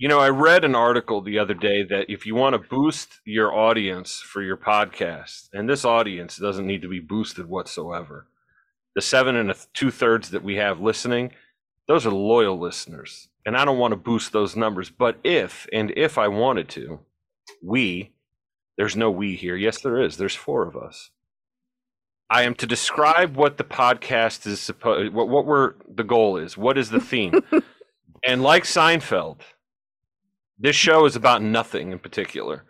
[0.00, 3.20] You know, I read an article the other day that if you want to boost
[3.26, 8.26] your audience for your podcast, and this audience doesn't need to be boosted whatsoever,
[8.94, 11.32] the seven and two thirds that we have listening,
[11.86, 13.28] those are loyal listeners.
[13.44, 14.88] And I don't want to boost those numbers.
[14.88, 17.00] But if, and if I wanted to,
[17.62, 18.14] we,
[18.78, 19.54] there's no we here.
[19.54, 20.16] Yes, there is.
[20.16, 21.10] There's four of us.
[22.30, 26.56] I am to describe what the podcast is supposed, what, what we're, the goal is.
[26.56, 27.44] What is the theme?
[28.26, 29.40] and like Seinfeld,
[30.60, 32.64] this show is about nothing in particular.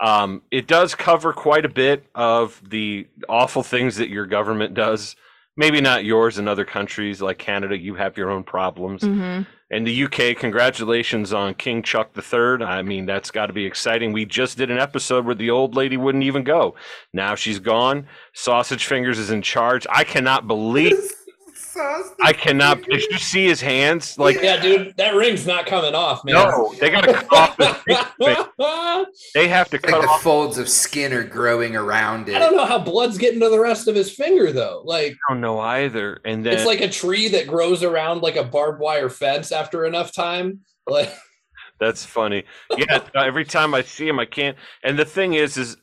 [0.00, 5.16] Um, it does cover quite a bit of the awful things that your government does.
[5.56, 7.78] Maybe not yours in other countries like Canada.
[7.78, 9.02] You have your own problems.
[9.02, 9.42] Mm-hmm.
[9.70, 12.64] In the UK, congratulations on King Chuck III.
[12.64, 14.12] I mean, that's got to be exciting.
[14.12, 16.74] We just did an episode where the old lady wouldn't even go.
[17.12, 18.06] Now she's gone.
[18.34, 19.86] Sausage Fingers is in charge.
[19.90, 20.98] I cannot believe
[21.76, 22.82] I cannot.
[22.82, 24.18] Did you see his hands?
[24.18, 26.34] Like, yeah, dude, that ring's not coming off, man.
[26.34, 27.56] No, they got to cut off.
[29.34, 32.36] they have to cut like the folds of skin are growing around it.
[32.36, 34.82] I don't know how blood's getting to the rest of his finger though.
[34.84, 36.20] Like, I don't know either.
[36.24, 39.84] And then it's like a tree that grows around like a barbed wire fence after
[39.84, 40.60] enough time.
[40.86, 41.12] Like,
[41.80, 42.44] that's funny.
[42.76, 44.56] Yeah, every time I see him, I can't.
[44.82, 45.76] And the thing is, is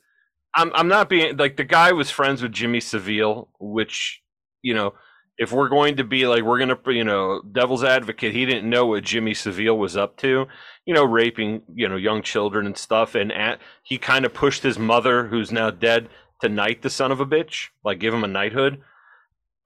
[0.53, 4.21] I'm I'm not being like the guy was friends with Jimmy Savile, which
[4.61, 4.93] you know
[5.41, 8.85] if we're going to be like we're gonna you know devil's advocate he didn't know
[8.85, 10.45] what jimmy savile was up to
[10.85, 14.61] you know raping you know young children and stuff and at, he kind of pushed
[14.61, 16.07] his mother who's now dead
[16.41, 18.81] to knight the son of a bitch like give him a knighthood.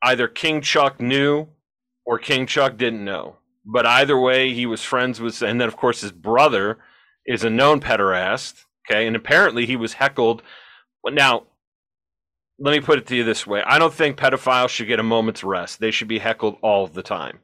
[0.03, 1.47] Either king chuck knew
[2.05, 3.37] or king chuck didn't know.
[3.65, 6.77] But either way he was friends with and then of course his brother
[7.25, 10.43] is a known pederast okay and apparently he was heckled.
[11.05, 11.43] Now
[12.59, 15.03] let me put it to you this way I don't think pedophiles should get a
[15.03, 15.79] moment's rest.
[15.79, 17.39] They should be heckled all the time.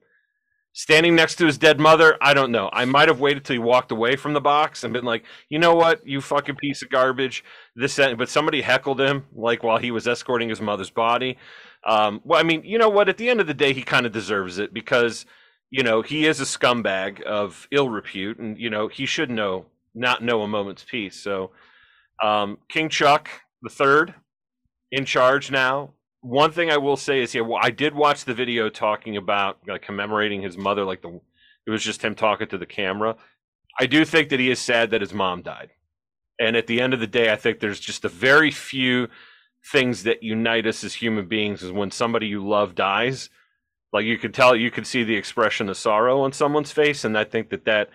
[0.73, 2.69] Standing next to his dead mother, I don't know.
[2.71, 5.59] I might have waited till he walked away from the box and been like, you
[5.59, 7.43] know what, you fucking piece of garbage.
[7.75, 11.37] This, but somebody heckled him like while he was escorting his mother's body.
[11.83, 13.09] Um, well, I mean, you know what?
[13.09, 15.25] At the end of the day, he kind of deserves it because
[15.71, 19.65] you know he is a scumbag of ill repute, and you know he should know
[19.93, 21.21] not know a moment's peace.
[21.21, 21.51] So,
[22.23, 23.29] um, King Chuck
[23.61, 24.13] the third
[24.91, 25.93] in charge now.
[26.21, 29.57] One thing I will say is, yeah, well, I did watch the video talking about
[29.67, 30.85] like, commemorating his mother.
[30.85, 31.19] Like the,
[31.65, 33.15] it was just him talking to the camera.
[33.79, 35.69] I do think that he is sad that his mom died,
[36.39, 39.07] and at the end of the day, I think there's just a very few
[39.71, 43.29] things that unite us as human beings is when somebody you love dies.
[43.93, 47.17] Like you could tell, you could see the expression of sorrow on someone's face, and
[47.17, 47.89] I think that that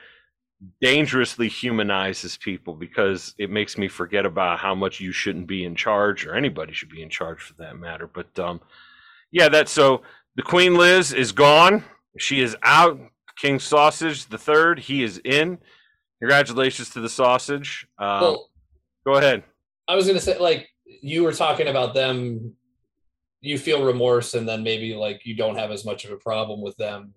[0.80, 5.74] dangerously humanizes people because it makes me forget about how much you shouldn't be in
[5.74, 8.06] charge or anybody should be in charge for that matter.
[8.06, 8.60] But um
[9.30, 10.02] yeah that so
[10.36, 11.84] the queen liz is gone.
[12.18, 12.98] She is out.
[13.36, 15.58] King sausage the third he is in.
[16.20, 17.86] Congratulations to the sausage.
[17.98, 18.50] Um, well,
[19.06, 19.44] go ahead.
[19.88, 20.68] I was gonna say like
[21.02, 22.54] you were talking about them.
[23.42, 26.62] You feel remorse and then maybe like you don't have as much of a problem
[26.62, 27.12] with them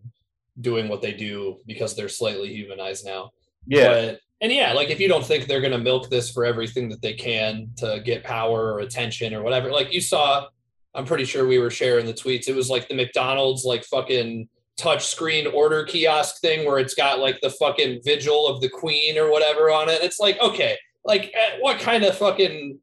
[0.61, 3.31] doing what they do because they're slightly humanized now.
[3.65, 3.87] Yeah.
[3.89, 6.89] But, and yeah, like if you don't think they're going to milk this for everything
[6.89, 10.47] that they can to get power or attention or whatever, like you saw,
[10.95, 12.47] I'm pretty sure we were sharing the tweets.
[12.47, 14.47] It was like the McDonald's like fucking
[14.77, 19.17] touch screen order kiosk thing where it's got like the fucking vigil of the queen
[19.17, 20.01] or whatever on it.
[20.01, 22.79] It's like, okay, like eh, what kind of fucking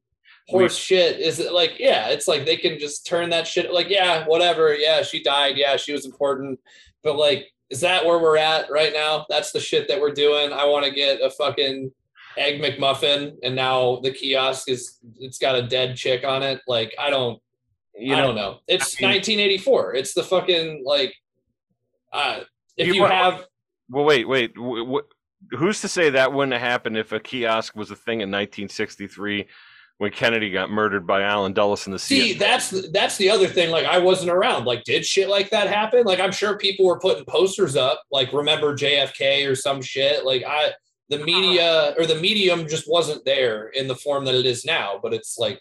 [0.48, 3.88] horse shit is it like yeah it's like they can just turn that shit like
[3.88, 6.58] yeah whatever yeah she died yeah she was important
[7.02, 9.26] but like is that where we're at right now?
[9.28, 10.52] That's the shit that we're doing.
[10.52, 11.90] I want to get a fucking
[12.36, 16.60] egg McMuffin, and now the kiosk is it's got a dead chick on it.
[16.68, 17.40] Like I don't,
[17.94, 18.58] you I don't know.
[18.68, 19.94] It's I mean, 1984.
[19.94, 21.14] It's the fucking like,
[22.12, 22.40] uh,
[22.76, 23.46] if you, you have.
[23.88, 24.52] Well, wait, wait.
[25.52, 29.46] who's to say that wouldn't have happened if a kiosk was a thing in 1963
[29.98, 33.70] when Kennedy got murdered by Allen Dulles in the See, that's that's the other thing.
[33.70, 34.66] Like I wasn't around.
[34.66, 36.04] Like, did shit like that happen?
[36.04, 40.24] Like I'm sure people were putting posters up, like remember JFK or some shit.
[40.24, 40.72] Like I
[41.08, 45.00] the media or the medium just wasn't there in the form that it is now.
[45.02, 45.60] But it's like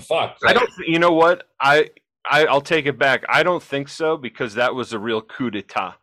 [0.00, 0.36] fuck.
[0.42, 0.50] Right?
[0.50, 1.48] I don't you know what?
[1.60, 1.88] I,
[2.30, 3.24] I I'll take it back.
[3.28, 5.96] I don't think so because that was a real coup d'etat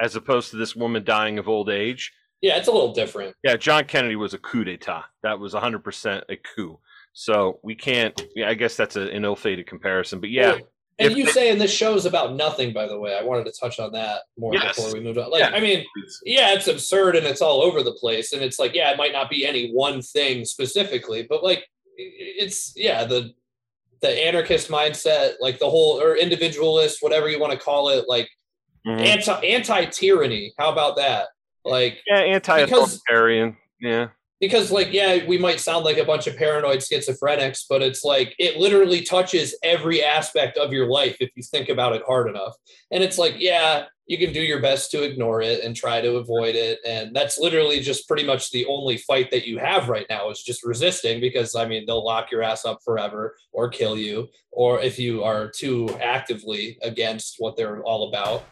[0.00, 2.12] as opposed to this woman dying of old age.
[2.40, 3.36] Yeah, it's a little different.
[3.44, 5.04] Yeah, John Kennedy was a coup d'etat.
[5.22, 6.78] That was 100% a coup.
[7.12, 8.20] So we can't.
[8.34, 10.58] Yeah, I guess that's a, an ill-fated comparison, but yeah.
[10.98, 13.16] And you they, saying this show is about nothing, by the way.
[13.16, 14.76] I wanted to touch on that more yes.
[14.76, 15.30] before we moved on.
[15.30, 15.56] Like, yeah.
[15.56, 15.84] I mean,
[16.24, 19.12] yeah, it's absurd and it's all over the place, and it's like, yeah, it might
[19.12, 21.64] not be any one thing specifically, but like,
[21.96, 23.32] it's yeah, the
[24.00, 28.28] the anarchist mindset, like the whole or individualist, whatever you want to call it, like
[28.86, 29.00] mm-hmm.
[29.00, 30.52] anti anti tyranny.
[30.58, 31.28] How about that?
[31.64, 33.56] Like yeah, anti-authoritarian.
[33.80, 34.08] Yeah.
[34.40, 38.34] Because like yeah, we might sound like a bunch of paranoid schizophrenics, but it's like
[38.38, 42.54] it literally touches every aspect of your life if you think about it hard enough.
[42.90, 46.16] And it's like, yeah, you can do your best to ignore it and try to
[46.16, 46.80] avoid it.
[46.84, 50.42] And that's literally just pretty much the only fight that you have right now is
[50.42, 54.80] just resisting because I mean they'll lock your ass up forever or kill you, or
[54.80, 58.44] if you are too actively against what they're all about.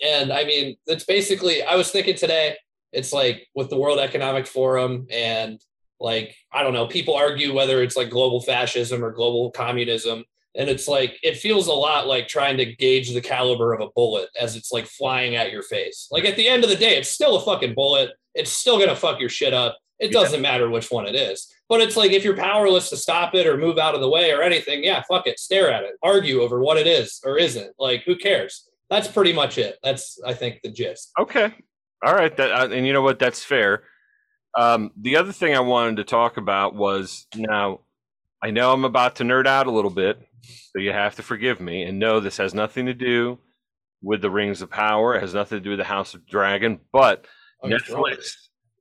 [0.00, 2.56] And I mean, it's basically, I was thinking today,
[2.92, 5.60] it's like with the World Economic Forum and
[6.00, 10.24] like, I don't know, people argue whether it's like global fascism or global communism.
[10.54, 13.90] And it's like, it feels a lot like trying to gauge the caliber of a
[13.94, 16.08] bullet as it's like flying at your face.
[16.10, 18.10] Like at the end of the day, it's still a fucking bullet.
[18.34, 19.78] It's still to fuck your shit up.
[19.98, 21.48] It doesn't matter which one it is.
[21.68, 24.32] But it's like if you're powerless to stop it or move out of the way
[24.32, 25.38] or anything, yeah, fuck it.
[25.38, 25.94] Stare at it.
[26.02, 27.72] Argue over what it is or isn't.
[27.78, 28.68] Like, who cares?
[28.92, 29.78] that's pretty much it.
[29.82, 31.12] That's I think the gist.
[31.18, 31.52] Okay,
[32.04, 32.36] all right.
[32.36, 33.18] That uh, and you know what?
[33.18, 33.84] That's fair.
[34.56, 37.80] Um, the other thing I wanted to talk about was now
[38.42, 41.60] I know I'm about to nerd out a little bit, so you have to forgive
[41.60, 41.82] me.
[41.82, 43.38] And no, this has nothing to do
[44.02, 45.14] with the Rings of Power.
[45.14, 47.26] It has nothing to do with the House of Dragon, but
[47.62, 48.34] oh, Netflix.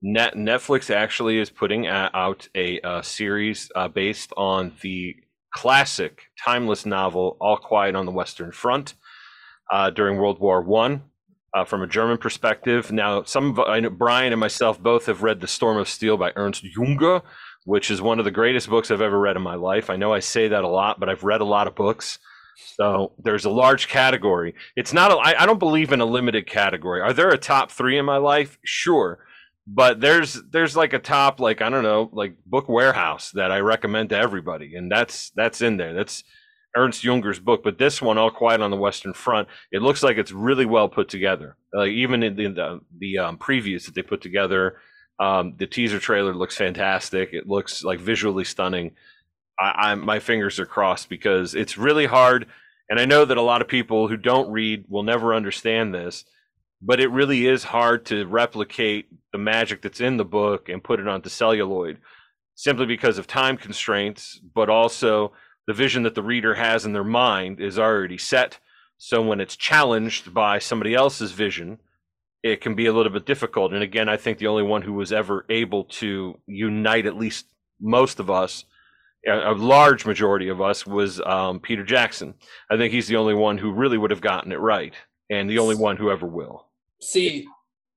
[0.04, 5.16] Net, Netflix actually is putting out a, a series uh, based on the
[5.54, 8.96] classic, timeless novel "All Quiet on the Western Front."
[9.72, 11.04] uh, during World War One.
[11.54, 15.22] Uh, from a German perspective, now some of, I know Brian and myself both have
[15.22, 17.24] read *The Storm of Steel* by Ernst Junger,
[17.66, 19.90] which is one of the greatest books I've ever read in my life.
[19.90, 22.20] I know I say that a lot, but I've read a lot of books.
[22.78, 24.56] So there's a large category.
[24.76, 25.12] It's not.
[25.26, 27.02] I don't believe in a limited category.
[27.02, 28.58] Are there a top three in my life?
[28.64, 29.20] Sure,
[29.68, 33.60] but there's there's like a top like I don't know like book warehouse that I
[33.60, 35.94] recommend to everybody, and that's that's in there.
[35.94, 36.24] That's
[36.76, 40.18] Ernst Junger's book, but this one, All Quiet on the Western Front, it looks like
[40.18, 41.58] it's really well put together.
[41.74, 44.78] Like even in the the, the um, previews that they put together,
[45.20, 47.34] um, the teaser trailer looks fantastic.
[47.34, 48.92] It looks like visually stunning.
[49.60, 52.48] I, I my fingers are crossed because it's really hard,
[52.90, 56.26] and I know that a lot of people who don't read will never understand this,
[56.82, 61.00] but it really is hard to replicate the magic that's in the book and put
[61.00, 61.98] it onto celluloid,
[62.56, 65.34] simply because of time constraints, but also
[65.68, 68.60] the vision that the reader has in their mind is already set.
[68.98, 71.80] So when it's challenged by somebody else's vision,
[72.44, 73.74] it can be a little bit difficult.
[73.74, 77.46] And again, I think the only one who was ever able to unite at least
[77.80, 78.66] most of us,
[79.28, 82.34] a large majority of us, was um, Peter Jackson.
[82.70, 84.94] I think he's the only one who really would have gotten it right,
[85.30, 86.68] and the only one who ever will.
[87.02, 87.48] See,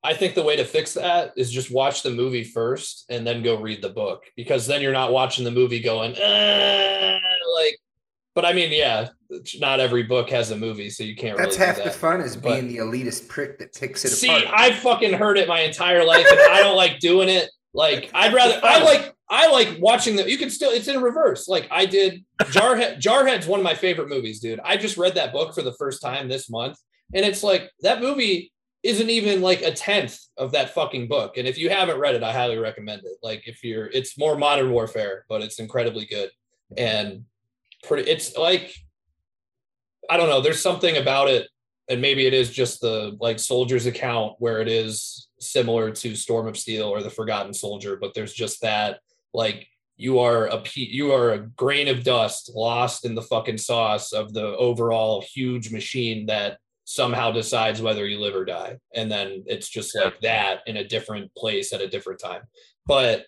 [0.05, 3.43] I think the way to fix that is just watch the movie first and then
[3.43, 7.19] go read the book because then you're not watching the movie going ah,
[7.57, 7.79] like.
[8.35, 9.09] But I mean, yeah,
[9.61, 11.39] not every book has a movie, so you can't.
[11.39, 11.85] That's really half that.
[11.85, 14.43] the fun is but, being the elitist prick that picks it see, apart.
[14.43, 17.49] See, I've fucking heard it my entire life, and I don't like doing it.
[17.73, 20.29] Like, I'd rather I like I like watching the.
[20.29, 21.49] You can still it's in reverse.
[21.49, 22.25] Like I did.
[22.43, 24.61] Jarhead Jarhead's one of my favorite movies, dude.
[24.63, 26.77] I just read that book for the first time this month,
[27.15, 28.53] and it's like that movie
[28.85, 31.39] isn't even like a tenth of that fucking book.
[31.39, 33.17] And if you haven't read it, I highly recommend it.
[33.23, 36.31] Like if you're, it's more modern warfare, but it's incredibly good
[36.77, 37.25] and
[37.83, 38.11] pretty.
[38.11, 38.75] It's like
[40.11, 40.41] I don't know.
[40.41, 41.49] There's something about it,
[41.89, 46.47] and maybe it is just the like soldier's account where it is similar to Storm
[46.47, 49.01] of Steel or the Forgotten Soldier, but there's just that
[49.33, 54.13] like you are a you are a grain of dust lost in the fucking sauce
[54.13, 58.79] of the overall huge machine that somehow decides whether you live or die.
[58.95, 62.43] And then it's just like that in a different place at a different time.
[62.87, 63.27] But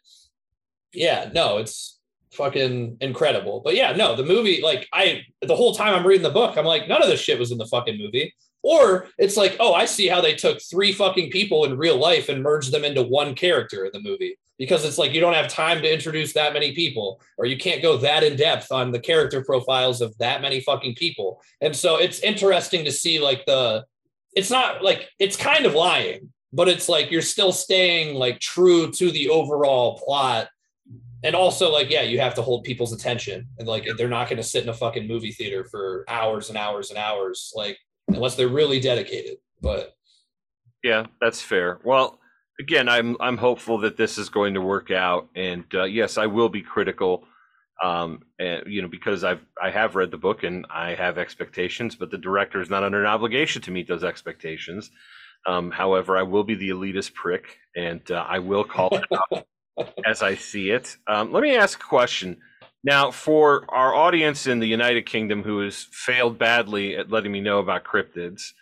[0.92, 1.98] yeah, no, it's
[2.32, 3.62] fucking incredible.
[3.64, 6.66] But yeah, no, the movie, like I the whole time I'm reading the book, I'm
[6.66, 8.34] like, none of this shit was in the fucking movie.
[8.66, 12.28] Or it's like, oh, I see how they took three fucking people in real life
[12.28, 15.46] and merged them into one character in the movie because it's like you don't have
[15.46, 18.98] time to introduce that many people or you can't go that in depth on the
[18.98, 21.40] character profiles of that many fucking people.
[21.60, 23.84] And so it's interesting to see like the
[24.34, 28.90] it's not like it's kind of lying, but it's like you're still staying like true
[28.90, 30.48] to the overall plot.
[31.22, 34.38] And also like yeah, you have to hold people's attention and like they're not going
[34.38, 38.36] to sit in a fucking movie theater for hours and hours and hours like unless
[38.36, 39.38] they're really dedicated.
[39.60, 39.96] But
[40.82, 41.80] yeah, that's fair.
[41.84, 42.18] Well,
[42.60, 46.26] again, I'm I'm hopeful that this is going to work out, and uh, yes, I
[46.26, 47.24] will be critical,
[47.82, 51.96] um, and you know because I've I have read the book and I have expectations,
[51.96, 54.90] but the director is not under an obligation to meet those expectations.
[55.46, 59.46] Um, however, I will be the elitist prick, and uh, I will call it out
[60.06, 60.96] as I see it.
[61.06, 62.38] Um, let me ask a question.
[62.86, 67.40] Now, for our audience in the United Kingdom who has failed badly at letting me
[67.40, 68.52] know about cryptids,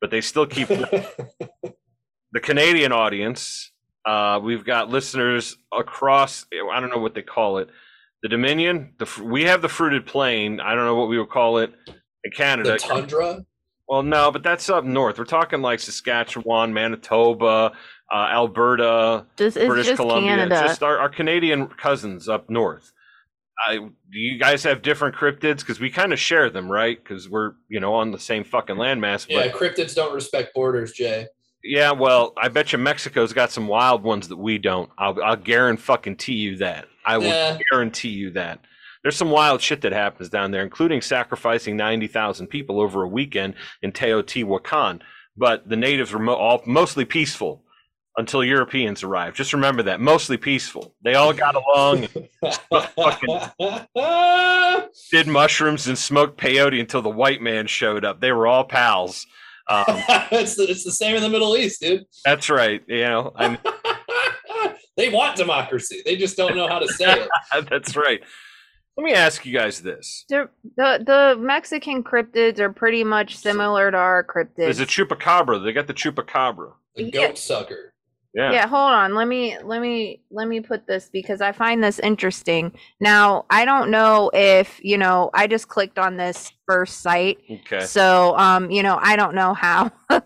[0.00, 3.72] but they still keep the Canadian audience,
[4.06, 6.46] uh, we've got listeners across.
[6.72, 7.68] I don't know what they call it.
[8.22, 8.94] The Dominion.
[8.98, 10.60] The we have the fruited plain.
[10.60, 11.70] I don't know what we would call it
[12.24, 12.72] in Canada.
[12.72, 13.44] The tundra.
[13.86, 15.18] Well, no, but that's up north.
[15.18, 17.72] We're talking like Saskatchewan, Manitoba,
[18.10, 20.30] uh, Alberta, Just British just Columbia.
[20.30, 20.62] Canada.
[20.66, 22.93] Just our, our Canadian cousins up north.
[23.66, 25.58] I, do you guys have different cryptids?
[25.60, 27.02] Because we kind of share them, right?
[27.02, 29.26] Because we're you know on the same fucking landmass.
[29.28, 31.26] Yeah, But cryptids don't respect borders, Jay.
[31.62, 34.90] yeah, well, I bet you Mexico's got some wild ones that we don't.
[34.98, 36.86] I'll, I'll guarantee you that.
[37.06, 37.58] I will Yeah.
[37.70, 38.60] guarantee you that.
[39.02, 43.54] There's some wild shit that happens down there, including sacrificing 90,000 people over a weekend
[43.82, 45.00] in Teotihuacan.
[45.36, 47.63] But the natives were mo- all mostly peaceful
[48.16, 49.36] until Europeans arrived.
[49.36, 50.00] Just remember that.
[50.00, 50.94] Mostly peaceful.
[51.02, 52.06] They all got along,
[55.10, 58.20] did mushrooms, and smoked peyote until the white man showed up.
[58.20, 59.26] They were all pals.
[59.68, 59.84] Um,
[60.30, 62.04] it's, the, it's the same in the Middle East, dude.
[62.24, 62.82] that's right.
[62.86, 63.58] You know, I
[64.96, 66.02] they want democracy.
[66.04, 67.68] They just don't know how to say it.
[67.70, 68.20] that's right.
[68.96, 70.24] Let me ask you guys this.
[70.28, 74.56] They're- the the Mexican cryptids are pretty much similar to our cryptids.
[74.56, 75.64] There's a chupacabra.
[75.64, 76.72] They got the chupacabra.
[76.94, 77.28] The Yeah.
[77.28, 77.92] goat sucker.
[78.34, 78.50] Yeah.
[78.52, 82.00] yeah hold on let me let me let me put this because i find this
[82.00, 87.38] interesting now i don't know if you know i just clicked on this first site
[87.48, 87.80] Okay.
[87.84, 89.90] so um you know i don't know how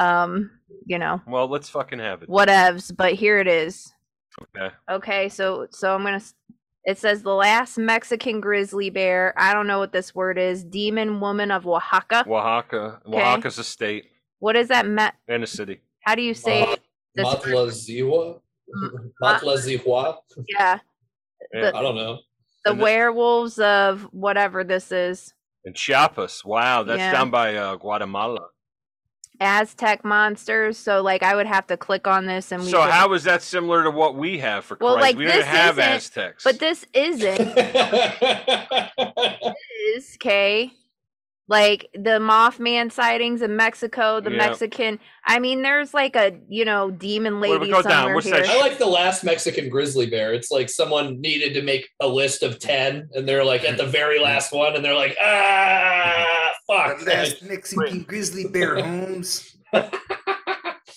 [0.00, 0.50] um
[0.86, 2.28] you know Well, let's fucking have it.
[2.28, 3.92] whatevs but here it is
[4.56, 4.74] Okay.
[4.90, 6.22] okay so so i'm gonna
[6.84, 11.18] it says the last mexican grizzly bear i don't know what this word is demon
[11.20, 13.00] woman of oaxaca Oaxaca.
[13.06, 13.16] Okay.
[13.18, 15.80] Oaxaca's a state what is that me- and a city.
[16.02, 16.76] how do you say
[17.24, 17.54] Ma- this word?
[17.54, 18.40] Matlaziwa?
[19.20, 20.16] Ma- Matlaziwa?
[20.48, 20.78] yeah
[21.54, 21.70] Yeah.
[21.74, 22.18] I don't know.
[22.64, 25.32] the And the- werewolves of whatever this is
[25.64, 26.44] In Chiapas.
[26.44, 27.12] Wow, that's Yeah.
[27.12, 28.48] down by uh, Guatemala.
[29.40, 30.76] Aztec monsters.
[30.78, 33.22] So like I would have to click on this and we So could- how is
[33.24, 35.02] that similar to what we have for Well, Christ?
[35.06, 36.44] like, we this don't have isn't- Aztecs.
[36.44, 37.40] but this isn't
[39.94, 40.72] is okay.
[41.50, 44.36] Like the Mothman sightings in Mexico, the Yeah.
[44.36, 45.00] Mexican.
[45.24, 47.90] I mean, there's like a you know demon Wait, lady go down.
[47.90, 48.44] somewhere What's here.
[48.46, 50.34] I like the last Mexican grizzly bear.
[50.34, 53.86] It's like someone needed to make a list of 10 and they're like at the
[53.86, 57.00] very last one and they're like, ah, fuck.
[57.00, 59.56] The last Mexican grizzly bear, Holmes.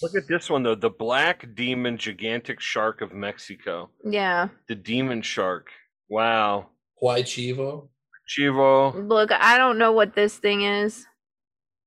[0.01, 0.75] Look at this one though.
[0.75, 3.89] The black demon gigantic shark of Mexico.
[4.03, 4.49] yeah.
[4.67, 5.67] The demon shark.
[6.09, 6.67] Wow.
[7.01, 7.87] Huay Chivo?
[8.31, 9.07] Chivo.
[9.07, 11.05] Look, I don't know what this thing is.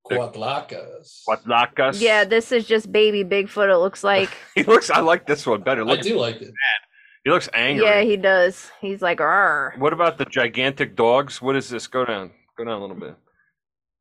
[0.06, 1.22] Cuatlacas.
[1.26, 2.00] Huatlacas.
[2.00, 3.72] Yeah, this is just baby Bigfoot.
[3.72, 4.30] It looks like.
[4.54, 5.88] He looks I like this one better.
[5.88, 6.52] I do like it.
[7.24, 7.84] he looks angry.
[7.84, 8.70] yeah, he does.
[8.80, 11.40] He's like, "Arr." What about the gigantic dogs?
[11.40, 11.86] What is this?
[11.86, 12.30] Go down.
[12.58, 13.16] Go down a little bit.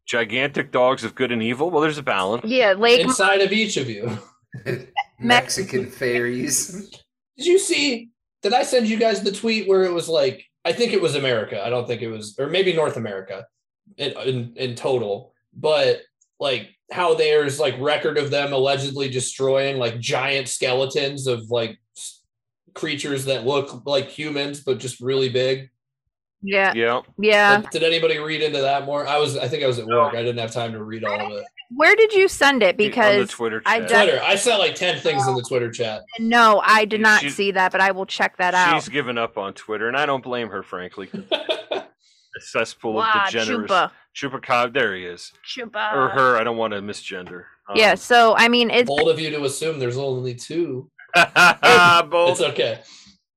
[0.06, 1.72] Gigantic dogs of good and evil.
[1.72, 2.44] Well, there's a balance.
[2.46, 3.00] Yeah, Lake.
[3.02, 4.18] Inside of each of you.
[5.20, 6.90] Mexican fairies.
[7.38, 8.10] Did you see?
[8.42, 11.16] Did I send you guys the tweet where it was like, I think it was
[11.16, 11.64] America.
[11.64, 13.46] I don't think it was, or maybe North America
[13.98, 15.34] in, in, in total.
[15.54, 16.02] But
[16.40, 21.78] like how there's like record of them allegedly destroying like giant skeletons of like
[22.74, 25.70] creatures that look like humans, but just really big.
[26.46, 27.02] Yeah, Yeah.
[27.18, 27.62] yeah.
[27.62, 29.08] Did, did anybody read into that more?
[29.08, 30.14] I was, I think I was at work.
[30.14, 31.46] I didn't have time to read all of it.
[31.76, 32.76] Where did you send it?
[32.76, 33.90] on the Because Twitter I chat.
[33.90, 34.22] Twitter.
[34.24, 36.02] I sent like 10 things in the Twitter chat.
[36.20, 38.76] no, I did not She- see that, but I will check that out.
[38.76, 41.10] She's given up on Twitter, and I don't blame her, frankly.
[42.36, 43.72] A cesspool Wow, of degenerates.
[43.72, 44.74] Chupa, Chupacabra.
[44.74, 45.32] There he is.
[45.48, 45.96] Chupa.
[45.96, 46.36] or her.
[46.36, 47.44] I don't want to misgender.
[47.70, 50.90] Um, Yeah, so I mean, it's Bold of you to assume there's only two.
[51.16, 52.32] Bold.
[52.32, 52.82] It's okay.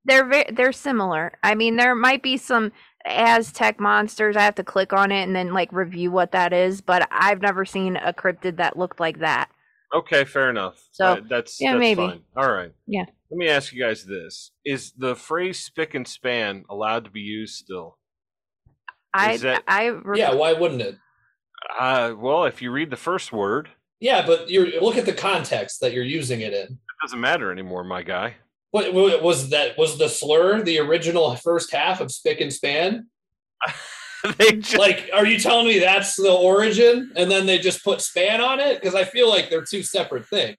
[0.05, 1.33] they're ve- they're similar.
[1.43, 2.71] I mean, there might be some
[3.07, 4.35] Aztec monsters.
[4.35, 7.41] I have to click on it and then like review what that is, but I've
[7.41, 9.49] never seen a cryptid that looked like that.
[9.95, 10.83] Okay, fair enough.
[10.91, 12.01] So, Uh, that's yeah, that's maybe.
[12.01, 12.21] fine.
[12.35, 12.73] All right.
[12.87, 13.05] Yeah.
[13.31, 17.21] Let me ask you guys this: Is the phrase "spick and span" allowed to be
[17.21, 17.97] used still?
[19.13, 20.95] I that- I ref- Yeah, why wouldn't it?
[21.79, 25.79] Uh, well, if you read the first word, Yeah, but you look at the context
[25.81, 26.63] that you're using it in.
[26.73, 28.35] it doesn't matter anymore, my guy.
[28.71, 29.77] What, what was that?
[29.77, 33.07] Was the slur the original first half of spick and span?
[34.37, 38.01] they just Like, are you telling me that's the origin, and then they just put
[38.01, 38.79] span on it?
[38.79, 40.57] Because I feel like they're two separate things.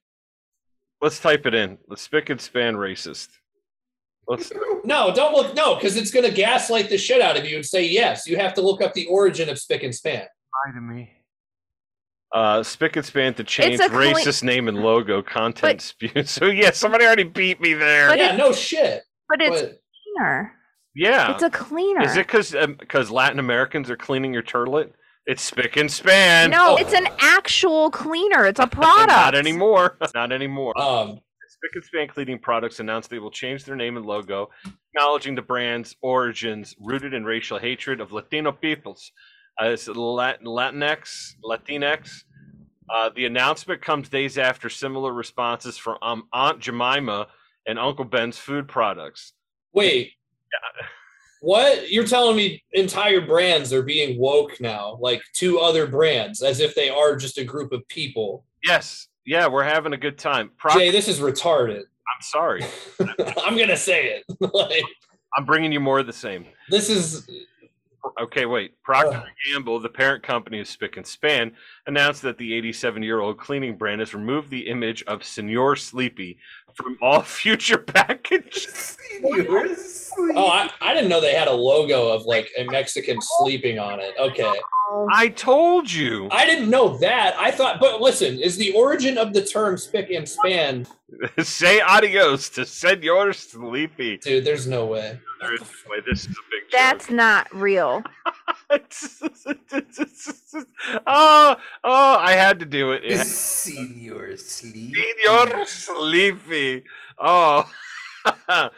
[1.01, 1.77] let's type it in.
[1.87, 3.29] The spick and span racist.
[4.27, 4.51] Let's.
[4.83, 5.55] No, don't look.
[5.55, 8.27] No, because it's going to gaslight the shit out of you and say yes.
[8.27, 10.21] You have to look up the origin of spick and span.
[10.65, 11.18] Lie to me.
[12.33, 16.27] Uh, spick and span to change a clean- racist name and logo content But- dispute.
[16.29, 18.09] So yeah, somebody already beat me there.
[18.09, 19.03] But yeah, no shit.
[19.27, 19.81] but it's But
[20.15, 20.53] cleaner.
[20.95, 21.33] yeah.
[21.33, 22.01] It's a cleaner.
[22.03, 24.91] Is it because because Latin Americans are cleaning your turlet?
[25.25, 26.51] It's spick and span.
[26.51, 26.75] No, Oh.
[26.77, 28.45] it's an actual cleaner.
[28.45, 28.97] It's a product.
[28.97, 29.37] Not product.
[29.37, 29.97] anymore.
[30.15, 30.79] Not anymore.
[30.79, 31.19] Um,
[31.51, 34.49] Spick and Span Cleaning Products announced they will change their name and logo,
[34.93, 39.11] acknowledging the brand's origins rooted in racial hatred of Latino peoples.
[39.61, 42.23] Uh, it's Lat- Latinx, Latinx.
[42.89, 47.27] Uh, the announcement comes days after similar responses from um, Aunt Jemima
[47.67, 49.33] and Uncle Ben's food products.
[49.73, 50.13] wait.
[51.41, 51.89] What?
[51.89, 56.75] You're telling me entire brands are being woke now, like two other brands, as if
[56.75, 58.43] they are just a group of people.
[58.65, 60.51] Yes, yeah, we're having a good time.
[60.57, 61.79] Pro- Jay, this is retarded.
[61.79, 62.65] I'm sorry.
[63.45, 64.25] I'm gonna say it.
[64.53, 64.83] like
[65.37, 66.45] I'm bringing you more of the same.
[66.69, 67.25] this is
[68.21, 68.81] Okay, wait.
[68.83, 71.53] Procter and Gamble, the parent company of Spick and Span,
[71.87, 76.37] announced that the 87-year-old cleaning brand has removed the image of Senor Sleepy
[76.75, 78.97] from all future packages.
[79.23, 83.99] Oh, I, I didn't know they had a logo of like a Mexican sleeping on
[83.99, 84.13] it.
[84.19, 84.51] Okay.
[85.13, 86.27] I told you.
[86.31, 87.35] I didn't know that.
[87.37, 90.87] I thought, but listen, is the origin of the term spick and span,
[91.39, 94.17] Say adios to Senor Sleepy.
[94.17, 94.45] dude?
[94.45, 95.19] There's no way.
[95.41, 95.97] There is no way.
[96.07, 96.71] This is a big joke.
[96.71, 98.03] That's not real.
[101.07, 103.03] oh, oh, I had to do it.
[103.03, 104.95] It had- Senior sleep.
[105.25, 106.68] Senor Sleepy.
[107.17, 107.69] Oh,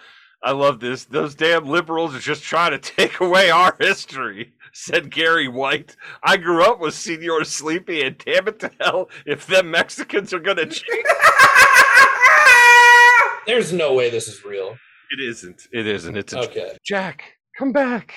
[0.44, 1.06] I love this.
[1.06, 5.96] Those damn liberals are just trying to take away our history, said Gary White.
[6.24, 10.40] I grew up with Senor Sleepy, and damn it to hell if them Mexicans are
[10.40, 11.06] going to change.
[13.46, 14.76] There's no way this is real.
[15.12, 15.68] It isn't.
[15.72, 16.16] It isn't.
[16.16, 16.78] It's Okay.
[16.86, 17.24] Jack,
[17.58, 18.14] come back.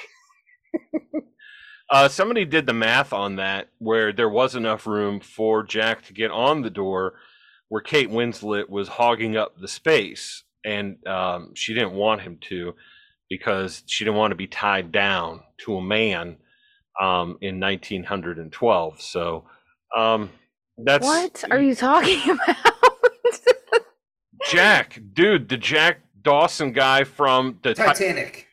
[1.90, 6.12] uh, somebody did the math on that where there was enough room for Jack to
[6.12, 7.14] get on the door
[7.68, 10.44] where Kate Winslet was hogging up the space.
[10.64, 12.74] And um, she didn't want him to
[13.28, 16.36] because she didn't want to be tied down to a man
[17.00, 19.00] um, in 1912.
[19.02, 19.44] So
[19.96, 20.30] um,
[20.78, 22.74] that's What are you talking about?
[24.50, 28.46] Jack, dude, the Jack Dawson guy from the Ti- Titanic.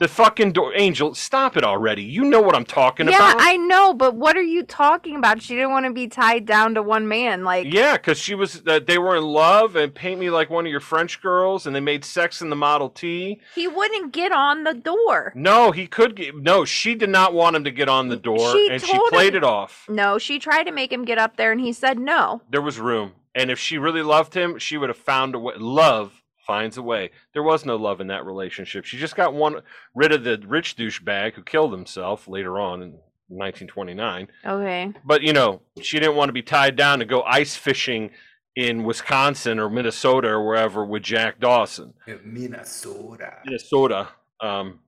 [0.00, 2.04] The fucking door, Angel, stop it already.
[2.04, 3.36] You know what I'm talking Yeah, about.
[3.40, 5.42] I know, but what are you talking about?
[5.42, 7.42] She didn't want to be tied down to one man.
[7.42, 8.62] Like, yeah, because she was.
[8.64, 11.74] Uh, they were in love and paint me like one of your French girls, and
[11.74, 13.40] they made sex in the Model T.
[13.56, 15.32] he wouldn't get on the door.
[15.34, 16.14] No, he could.
[16.14, 18.96] Get, no, she did not want him to get on the door, She and she
[19.08, 19.84] played him- it off.
[19.88, 22.40] No, she tried to make him get up there, and he said no.
[22.48, 25.54] There was room, and if she really loved him, she would have found a way.
[25.56, 26.17] Love
[26.48, 27.10] finds a way.
[27.34, 28.84] There was no love in that relationship.
[28.84, 29.60] She just got one
[29.94, 32.90] rid of the rich douchebag who killed himself later on in
[33.28, 34.28] 1929.
[34.44, 34.92] Okay.
[35.04, 38.10] But you know, she didn't want to be tied down to go ice fishing
[38.56, 41.92] in Wisconsin or Minnesota or wherever with Jack Dawson.
[42.24, 43.34] Minnesota.
[43.44, 44.08] Minnesota.
[44.40, 44.80] Um,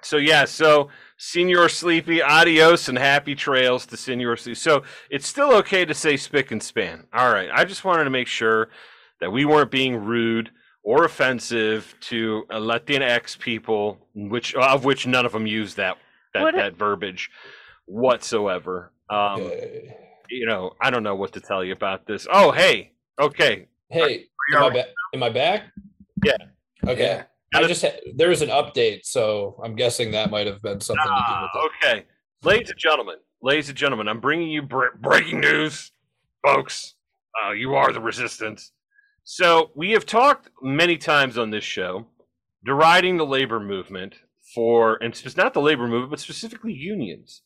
[0.00, 4.54] so yeah, so Senor Sleepy, adios and happy trails to Senor Sleepy.
[4.54, 7.08] So it's still okay to say spick and span.
[7.12, 8.68] All right, I just wanted to make sure
[9.20, 10.52] that we weren't being rude
[10.88, 15.98] or offensive to uh, Latinx people, which of which none of them use that
[16.32, 17.30] that, What- that verbiage
[17.84, 18.92] whatsoever.
[19.10, 19.96] Um, Okay.
[20.30, 22.26] you know, I don't know what to tell you about this.
[22.30, 25.64] Oh, hey, okay, Hey, am I, ba- am I back?
[26.24, 26.36] Yeah.
[26.86, 27.02] Okay.
[27.52, 27.58] Yeah.
[27.60, 31.02] I just ha- there was an update, so I'm guessing that might have been something
[31.04, 31.86] to do Ah, with it.
[31.86, 32.06] okay,
[32.44, 35.90] ladies and gentlemen, ladies and gentlemen, I'm bringing you bre- breaking news,
[36.44, 36.94] folks.
[37.42, 38.72] Uh, you are the resistance.
[39.30, 42.06] So we have talked many times on this show,
[42.64, 44.14] deriding the labor movement
[44.54, 47.42] for, and it's not the labor movement, but specifically unions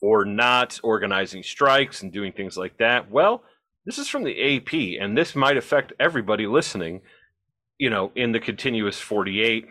[0.00, 3.10] for not organizing strikes and doing things like that.
[3.10, 3.42] Well,
[3.84, 7.00] this is from the AP, and this might affect everybody listening.
[7.76, 9.66] You know, in the continuous 48,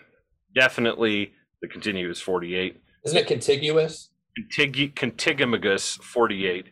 [0.54, 4.10] definitely the continuous 48 Isn't it contiguous?
[4.38, 6.66] contigu- contiguous 48.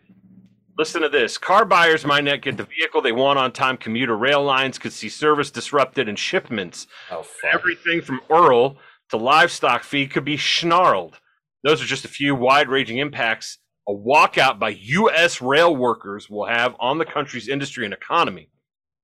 [0.77, 1.37] Listen to this.
[1.37, 3.77] Car buyers might not get the vehicle they want on time.
[3.77, 6.87] Commuter rail lines could see service disrupted and shipments.
[7.11, 8.77] Oh, Everything from Earl
[9.09, 11.19] to livestock feed could be snarled.
[11.63, 15.41] Those are just a few wide ranging impacts a walkout by U.S.
[15.41, 18.49] rail workers will have on the country's industry and economy.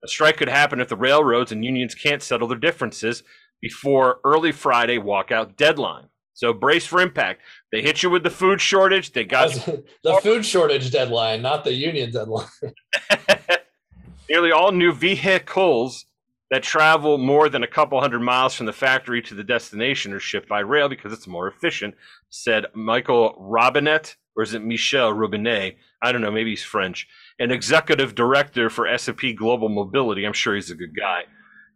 [0.03, 3.23] A strike could happen if the railroads and unions can't settle their differences
[3.61, 6.07] before early Friday walkout deadline.
[6.39, 7.41] So brace for impact.
[7.69, 9.11] They hit you with the food shortage.
[9.11, 9.51] They got
[10.03, 12.47] the food shortage deadline, not the union deadline.
[14.29, 16.05] Nearly all new vehicles
[16.49, 20.19] that travel more than a couple hundred miles from the factory to the destination are
[20.19, 21.93] shipped by rail because it's more efficient,
[22.29, 25.75] said Michael Robinet, or is it Michel Robinet?
[26.01, 27.05] I don't know, maybe he's French,
[27.39, 30.23] an executive director for S&P Global Mobility.
[30.23, 31.23] I'm sure he's a good guy.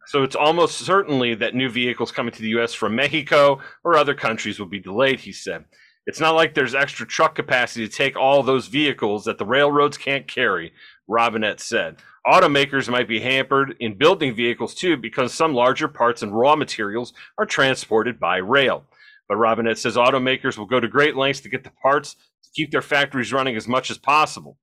[0.06, 2.74] So it's almost certainly that new vehicles coming to the U.S.
[2.74, 5.64] from Mexico or other countries will be delayed, he said.
[6.06, 9.96] It's not like there's extra truck capacity to take all those vehicles that the railroads
[9.96, 10.72] can't carry,
[11.08, 11.96] Robinet said.
[12.26, 17.14] Automakers might be hampered in building vehicles too because some larger parts and raw materials
[17.38, 18.84] are transported by rail.
[19.28, 22.70] But Robinet says automakers will go to great lengths to get the parts to keep
[22.70, 24.58] their factories running as much as possible.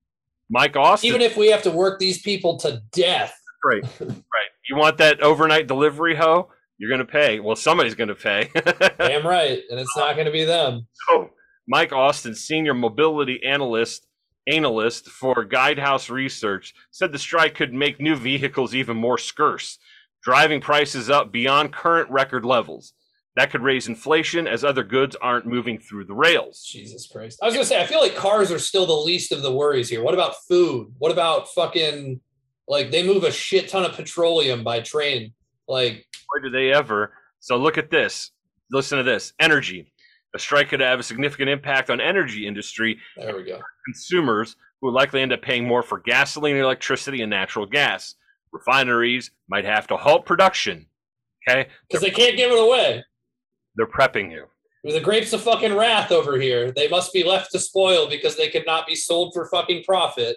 [0.48, 3.34] Mike Austin, Even if we have to work these people to death.
[3.64, 4.51] right, right.
[4.72, 6.48] You want that overnight delivery, hoe?
[6.78, 7.40] You're going to pay.
[7.40, 8.48] Well, somebody's going to pay.
[8.98, 9.60] Damn right.
[9.70, 10.86] And it's not going to be them.
[11.10, 11.28] Oh,
[11.68, 14.06] Mike Austin, senior mobility analyst
[14.46, 19.76] analyst for Guidehouse Research, said the strike could make new vehicles even more scarce,
[20.22, 22.94] driving prices up beyond current record levels.
[23.36, 26.66] That could raise inflation as other goods aren't moving through the rails.
[26.66, 27.40] Jesus Christ.
[27.42, 29.52] I was going to say, I feel like cars are still the least of the
[29.52, 30.02] worries here.
[30.02, 30.94] What about food?
[30.96, 32.22] What about fucking,
[32.72, 35.32] like, they move a shit ton of petroleum by train.
[35.68, 37.12] Like, Where do they ever?
[37.40, 38.30] So look at this.
[38.70, 39.32] Listen to this.
[39.38, 39.92] Energy.
[40.34, 43.60] A strike could have a significant impact on energy industry there we go.
[43.84, 48.14] consumers who would likely end up paying more for gasoline, electricity, and natural gas.
[48.52, 50.86] Refineries might have to halt production.
[51.48, 53.04] Okay, Because they can't give it away.
[53.76, 54.46] they're prepping you.
[54.84, 56.72] The grapes of fucking wrath over here.
[56.72, 60.36] They must be left to spoil because they could not be sold for fucking profit.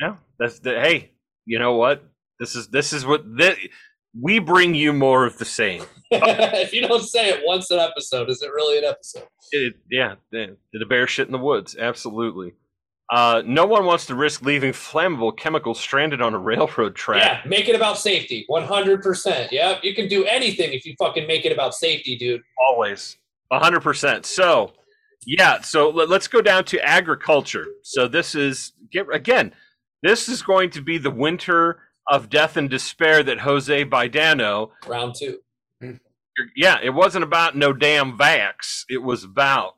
[0.00, 1.12] Yeah, that's the hey.
[1.48, 2.04] You know what?
[2.38, 3.58] This is this is what this,
[4.20, 5.82] we bring you more of the same.
[6.10, 9.26] if you don't say it once an episode, is it really an episode?
[9.52, 11.76] It, yeah, the, the bear shit in the woods.
[11.78, 12.52] Absolutely.
[13.10, 17.22] Uh, no one wants to risk leaving flammable chemicals stranded on a railroad track.
[17.22, 18.44] Yeah, make it about safety.
[18.50, 19.50] 100%.
[19.50, 19.80] Yep.
[19.82, 22.42] You can do anything if you fucking make it about safety, dude.
[22.70, 23.16] always
[23.56, 24.72] hundred percent so
[25.26, 29.52] yeah so let, us go down to agriculture so this is get again
[30.02, 35.14] this is going to be the winter of death and despair that jose baidano Round
[35.18, 35.38] two.
[36.56, 39.76] yeah it wasn't about no damn vax it was about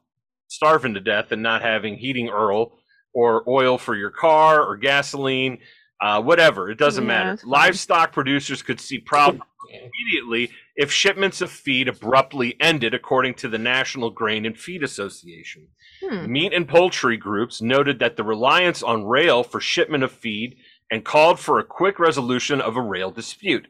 [0.48, 2.72] starving to death and not having heating oil
[3.14, 5.58] or oil for your car or gasoline
[6.00, 11.50] uh, whatever it doesn't Yeah, matter livestock producers could see problems immediately if shipments of
[11.50, 15.68] feed abruptly ended, according to the National Grain and Feed Association.
[16.02, 16.30] Hmm.
[16.30, 20.56] Meat and poultry groups noted that the reliance on rail for shipment of feed
[20.90, 23.68] and called for a quick resolution of a rail dispute.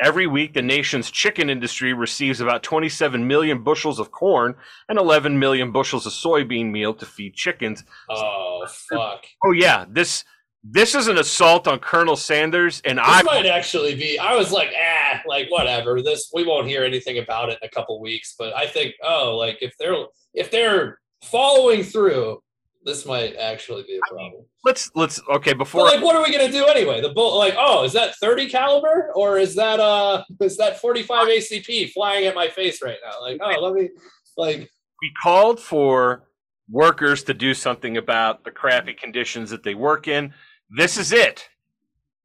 [0.00, 4.56] Every week, the nation's chicken industry receives about 27 million bushels of corn
[4.88, 7.84] and 11 million bushels of soybean meal to feed chickens.
[8.10, 9.24] Oh, fuck.
[9.44, 10.24] Oh yeah, this
[10.64, 14.18] this is an assault on Colonel Sanders, and This I might actually be.
[14.18, 16.00] I was like, ah, like whatever.
[16.02, 18.34] This we won't hear anything about it in a couple weeks.
[18.36, 22.42] But I think, oh, like if they're if they're following through,
[22.84, 24.44] this might actually be a problem.
[24.64, 27.00] let's let's okay But before like, what are we gonna do anyway?
[27.00, 31.02] The bull, like, oh, is that thirty caliber or is that uh is that forty
[31.02, 33.20] five ACP flying at my face right now?
[33.20, 33.88] Like, oh, let me
[34.36, 36.24] like, we called for
[36.70, 40.32] workers to do something about the crappy conditions that they work in.
[40.70, 41.48] This is it.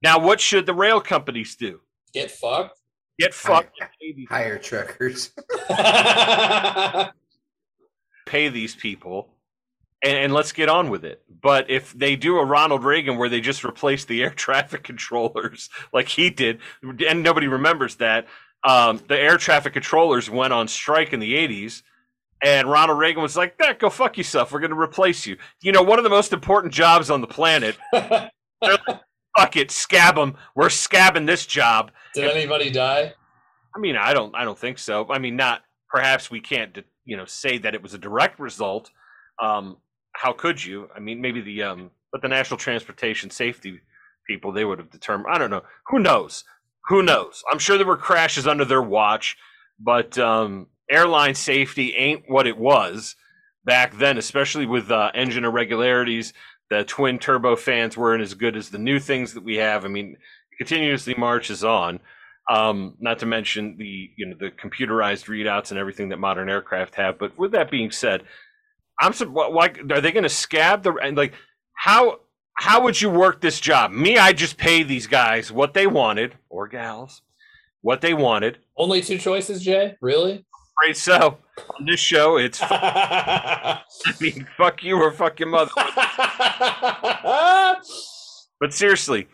[0.02, 1.82] Now, what should the rail companies do?
[2.14, 2.80] get fucked.
[3.20, 5.32] Get fucked and pay these, Hire truckers.
[8.30, 9.30] pay these people,
[10.04, 11.24] and, and let's get on with it.
[11.42, 15.70] But if they do a Ronald Reagan where they just replace the air traffic controllers
[15.92, 18.28] like he did, and nobody remembers that,
[18.64, 21.82] um, the air traffic controllers went on strike in the 80s.
[22.42, 24.54] And Ronald Reagan was like, "Yeah, go fuck yourself.
[24.54, 27.28] We're going to replace you." You know, one of the most important jobs on the
[27.28, 27.78] planet.
[29.38, 30.36] Fuck it, scab them.
[30.56, 31.92] We're scabbing this job.
[32.14, 33.14] Did anybody die?
[33.76, 35.08] I mean, I don't, I don't think so.
[35.10, 36.78] I mean, not perhaps we can't,
[37.10, 38.92] you know, say that it was a direct result.
[39.42, 39.78] Um,
[40.14, 40.90] how could you?
[40.96, 43.80] I mean, maybe the, um, but the National Transportation Safety
[44.28, 45.34] people, they would have determined.
[45.34, 45.64] I don't know.
[45.88, 46.44] Who knows?
[46.88, 47.44] Who knows?
[47.52, 49.38] I'm sure there were crashes under their watch,
[49.80, 53.16] but um, airline safety ain't what it was
[53.66, 56.34] back then, especially with uh, engine irregularities.
[56.70, 59.84] The twin turbo fans weren't as good as the new things that we have.
[59.86, 60.18] I mean,
[60.58, 62.00] continuously marches on.
[62.50, 66.96] Um, not to mention the you know the computerized readouts and everything that modern aircraft
[66.96, 67.20] have.
[67.20, 68.24] But with that being said,
[69.00, 71.34] I'm why- are they going to scab the and like
[71.74, 72.22] how
[72.56, 73.92] how would you work this job?
[73.92, 77.22] Me, I just pay these guys what they wanted or gals
[77.82, 78.58] what they wanted.
[78.76, 79.96] Only two choices, Jay?
[80.02, 80.46] Really?
[80.86, 80.98] Right.
[80.98, 83.82] So on this show, it's I
[84.20, 85.72] mean fuck you or fuck your mother.
[88.62, 89.30] But seriously,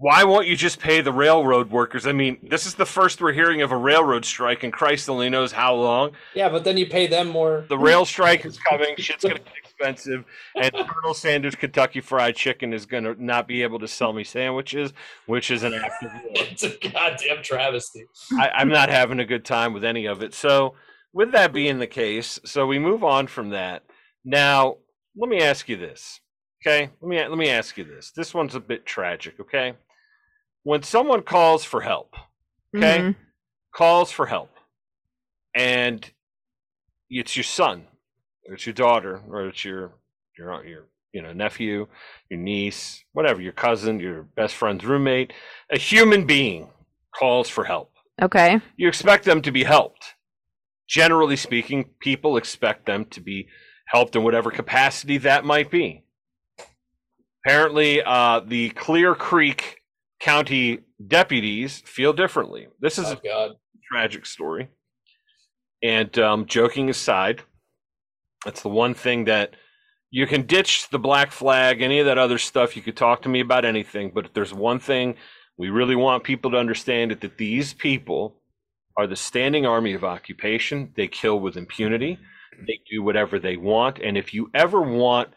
[0.00, 2.06] why won't you just pay the railroad workers?
[2.06, 5.28] I mean, this is the first we're hearing of a railroad strike, and Christ only
[5.28, 6.12] knows how long.
[6.34, 7.66] yeah, but then you pay them more.
[7.68, 8.96] The rail strike is coming.
[8.96, 10.24] Shit's gonna get expensive,
[10.56, 14.94] and Colonel Sanders Kentucky Fried Chicken is gonna not be able to sell me sandwiches,
[15.26, 16.32] which is an act of war.
[16.32, 18.06] It's a goddamn travesty.
[18.38, 20.32] I, I'm not having a good time with any of it.
[20.32, 20.76] So
[21.12, 23.82] with that being the case, so we move on from that.
[24.24, 24.76] Now,
[25.14, 26.20] let me ask you this.
[26.64, 26.90] Okay?
[27.02, 28.12] Let me let me ask you this.
[28.12, 29.74] This one's a bit tragic, okay?
[30.62, 32.14] When someone calls for help,
[32.76, 33.00] okay?
[33.00, 33.16] Mhm.
[33.72, 34.50] Calls for help.
[35.54, 36.08] And
[37.08, 37.86] it's your son,
[38.46, 39.94] or it's your daughter, or it's your
[40.38, 41.88] your your you know nephew,
[42.28, 45.32] your niece, whatever, your cousin, your best friend's roommate,
[45.70, 46.70] a human being
[47.14, 47.92] calls for help
[48.22, 48.60] Okay.
[48.76, 50.14] you expect them to be helped.
[50.88, 53.48] Generally speaking, people expect them to be
[53.86, 56.04] helped in whatever capacity that might be.
[57.44, 59.79] Apparently, uh, the Clear Creek
[60.20, 62.68] County deputies feel differently.
[62.80, 63.50] This is Oh a God.
[63.90, 64.68] tragic story.
[65.82, 67.42] And um, joking aside,
[68.44, 69.54] that's the one thing that
[70.10, 72.76] you can ditch the black flag, any of that other stuff.
[72.76, 75.16] You could talk to me about anything, but if there's one thing
[75.56, 78.34] we really want people to understand it that these people
[78.96, 80.90] are the standing army of occupation.
[80.96, 82.18] They kill with impunity.
[82.66, 83.98] They do whatever they want.
[83.98, 85.28] And if you ever want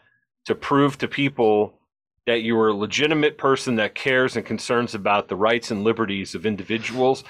[0.46, 1.78] to prove to people
[2.26, 6.34] that you are a legitimate person that cares and concerns about the rights and liberties
[6.34, 7.24] of individuals,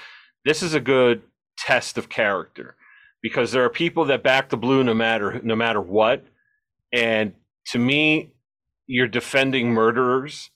[0.45, 1.21] this is a good
[1.57, 2.75] test of character
[3.21, 6.25] because there are people that back the blue no matter no matter what.
[6.93, 7.33] And
[7.67, 8.33] to me,
[8.87, 10.51] you're defending murderers.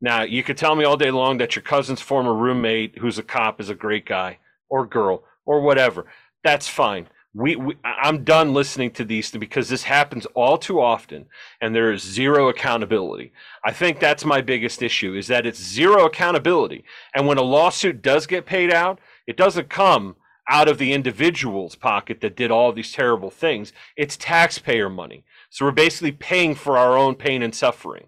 [0.00, 3.22] Now, you could tell me all day long that your cousin's former roommate, who's a
[3.22, 6.06] cop, is a great guy or girl or whatever.
[6.44, 7.08] That's fine.
[7.32, 11.26] We, we I'm done listening to these because this happens all too often,
[11.60, 13.32] and there is zero accountability.
[13.64, 16.84] I think that's my biggest issue: is that it's zero accountability.
[17.14, 20.16] And when a lawsuit does get paid out, it doesn't come
[20.50, 23.72] out of the individual's pocket that did all these terrible things.
[23.96, 25.24] It's taxpayer money.
[25.48, 28.06] So we're basically paying for our own pain and suffering.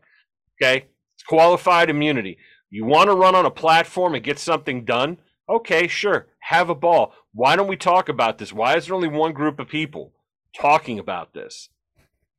[0.61, 0.87] Okay?
[1.14, 2.38] It's qualified immunity.
[2.68, 5.18] You want to run on a platform and get something done?
[5.48, 6.26] Okay, sure.
[6.40, 7.14] Have a ball.
[7.35, 8.52] Why don't we talk about this?
[8.52, 10.12] Why is there only one group of people
[10.59, 11.68] talking about this?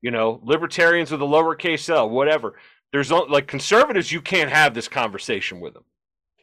[0.01, 2.55] You know, libertarians with a lowercase l, whatever.
[2.91, 5.83] There's like conservatives, you can't have this conversation with them.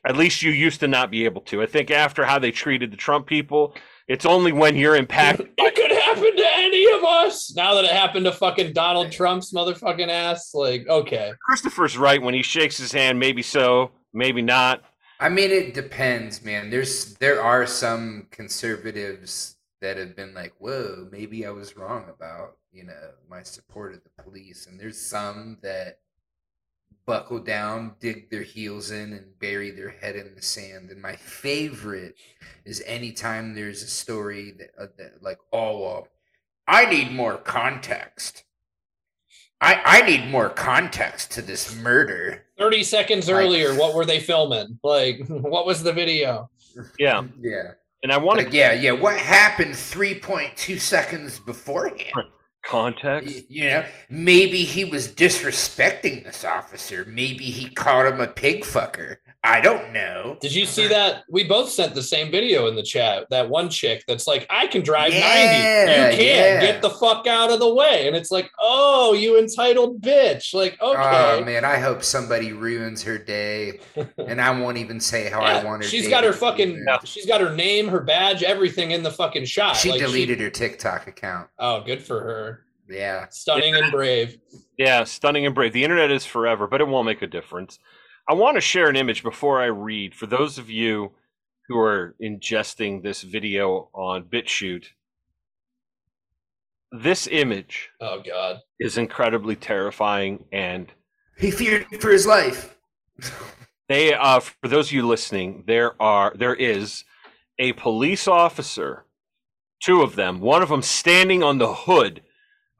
[0.04, 1.62] At least you used to not be able to.
[1.62, 3.74] I think after how they treated the Trump people,
[4.08, 5.50] it's only when you're impacted.
[5.58, 7.54] It could happen to any of us.
[7.54, 11.32] Now that it happened to fucking Donald Trump's motherfucking ass, like, okay.
[11.46, 13.20] Christopher's right when he shakes his hand.
[13.20, 14.82] Maybe so, maybe not.
[15.20, 16.70] I mean, it depends, man.
[16.70, 22.56] There's there are some conservatives that have been like, "Whoa, maybe I was wrong about
[22.72, 26.00] you know my support of the police," and there's some that
[27.06, 30.90] buckle down, dig their heels in, and bury their head in the sand.
[30.90, 32.14] And my favorite
[32.64, 36.08] is anytime there's a story that, uh, that like, "Oh, well,
[36.66, 38.44] I need more context."
[39.60, 42.44] I, I need more context to this murder.
[42.58, 44.78] 30 seconds Like- earlier, what were they filming?
[44.82, 46.50] Like, what was the video?
[46.98, 47.72] Yeah, Yeah.
[48.02, 48.92] and I want Like, to yeah, yeah.
[48.92, 52.12] What happened 3.2 seconds beforehand?
[52.62, 53.28] Context.
[53.34, 57.04] Y- You know, maybe he was disrespecting this officer.
[57.08, 59.16] Maybe he called him a pig fucker.
[59.42, 60.36] I don't know.
[60.42, 61.22] Did you see that?
[61.30, 63.26] We both sent the same video in the chat.
[63.30, 65.96] That one chick that's like, I can drive Yeah, 90.
[65.96, 66.18] You can't.
[66.18, 66.60] yeah.
[66.60, 68.06] Get the fuck out of the way.
[68.06, 70.52] And it's like, oh, you entitled bitch.
[70.52, 70.92] Like, Oh
[71.36, 71.44] okay.
[71.44, 73.80] man, I hope somebody ruins her day,
[74.18, 75.88] and I won't even say how I want her.
[75.88, 77.00] she's day got her fucking, ruined.
[77.08, 79.74] she's got her name, her badge, everything in the fucking shot.
[79.76, 81.48] She Like, deleted her TikTok account.
[81.58, 82.49] oh, good for her.
[82.90, 83.28] Yeah.
[83.30, 84.38] Stunning and brave.
[84.76, 85.72] Yeah, stunning and brave.
[85.72, 87.78] The internet is forever, but it won't make a difference.
[88.28, 90.14] I want to share an image before I read.
[90.14, 91.12] For those of you
[91.68, 94.86] who are ingesting this video on BitChute,
[96.92, 98.58] this image Oh God.
[98.80, 100.92] is incredibly terrifying and
[101.38, 102.76] He feared for his life.
[103.88, 107.04] they uh for those of you listening there are there is
[107.58, 109.04] a police officer
[109.82, 112.22] two of them one of them standing on the hood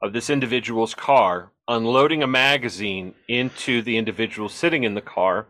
[0.01, 5.47] of this individual's car unloading a magazine into the individual sitting in the car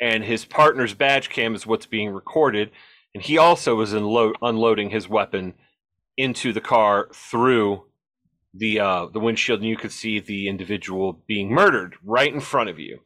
[0.00, 2.70] and his partner's badge cam is what's being recorded
[3.14, 5.54] and he also is unlo- unloading his weapon
[6.16, 7.84] into the car through
[8.54, 12.68] the uh the windshield and you could see the individual being murdered right in front
[12.68, 12.98] of you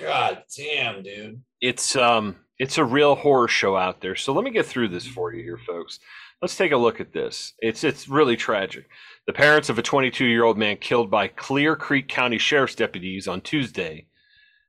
[0.00, 1.42] God damn, dude.
[1.60, 4.14] it's um it's a real horror show out there.
[4.14, 5.98] So let me get through this for you here, folks.
[6.42, 7.52] Let's take a look at this.
[7.60, 8.88] It's it's really tragic.
[9.28, 14.08] The parents of a 22-year-old man killed by Clear Creek County Sheriff's deputies on Tuesday.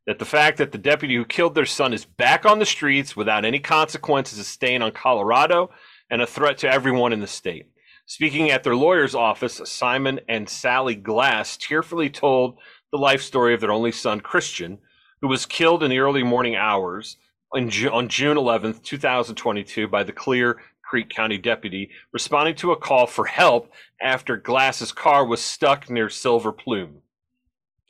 [0.06, 3.16] That the fact that the deputy who killed their son is back on the streets
[3.16, 5.72] without any consequences is a stain on Colorado
[6.12, 7.72] and a threat to everyone in the state.
[8.06, 12.60] Speaking at their lawyer's office, Simon and Sally Glass tearfully told
[12.92, 14.78] the life story of their only son, Christian,
[15.22, 17.18] who was killed in the early morning hours
[17.52, 20.60] on, June 11th, 2022, by the Clear
[20.94, 26.08] Creek County deputy responding to a call for help after Glass's car was stuck near
[26.08, 27.02] Silver Plume.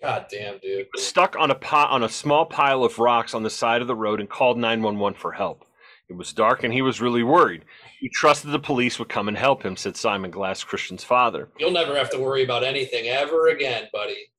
[0.02, 0.88] God damn, dude.
[0.94, 3.90] was stuck on a pot on a small pile of rocks on the side of
[3.90, 5.66] the road and called 911 for help.
[6.08, 7.66] It was dark and he was really worried.
[8.00, 11.50] He trusted the police would come and help him, said Simon Glass, Christian's father.
[11.60, 14.30] You'll never have to worry about anything ever again, buddy.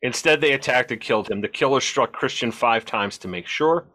[0.00, 1.42] Instead, they attacked and killed him.
[1.42, 3.86] The killer struck Christian five times to make sure.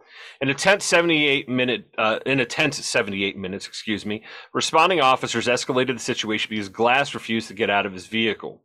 [0.42, 5.48] In a tense 78 minute, uh, in a tense 78 minutes, excuse me, responding officers
[5.48, 8.62] escalated the situation because Glass refused to get out of his vehicle.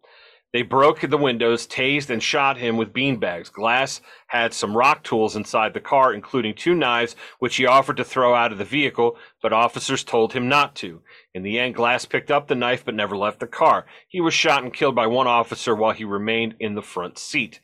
[0.55, 3.53] They broke the windows, tased, and shot him with beanbags.
[3.53, 8.05] Glass had some rock tools inside the car, including two knives, which he offered to
[8.05, 11.03] throw out of the vehicle, but officers told him not to.
[11.35, 13.87] In the end, Glass picked up the knife but never left the car.
[14.07, 17.59] He was shot and killed by one officer while he remained in the front seat.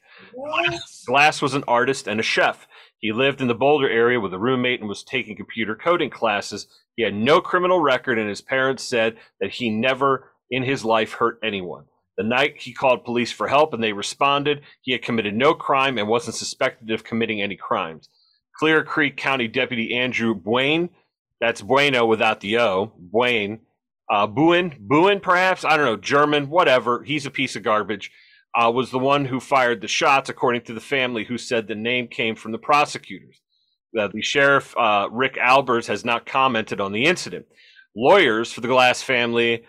[1.07, 2.66] Glass was an artist and a chef.
[3.00, 6.66] He lived in the Boulder area with a roommate and was taking computer coding classes.
[6.96, 11.14] He had no criminal record, and his parents said that he never in his life
[11.14, 11.84] hurt anyone.
[12.18, 15.96] The night he called police for help and they responded, he had committed no crime
[15.96, 18.10] and wasn't suspected of committing any crimes.
[18.58, 20.90] Clear Creek County Deputy Andrew Buane,
[21.40, 23.60] that's Bueno without the O, Buane,
[24.10, 28.10] uh, Buin, Buin perhaps, I don't know, German, whatever, he's a piece of garbage,
[28.54, 31.74] uh, was the one who fired the shots, according to the family, who said the
[31.74, 33.40] name came from the prosecutors.
[33.98, 37.46] Uh, the sheriff, uh, Rick Albers, has not commented on the incident.
[37.96, 39.64] Lawyers for the Glass family,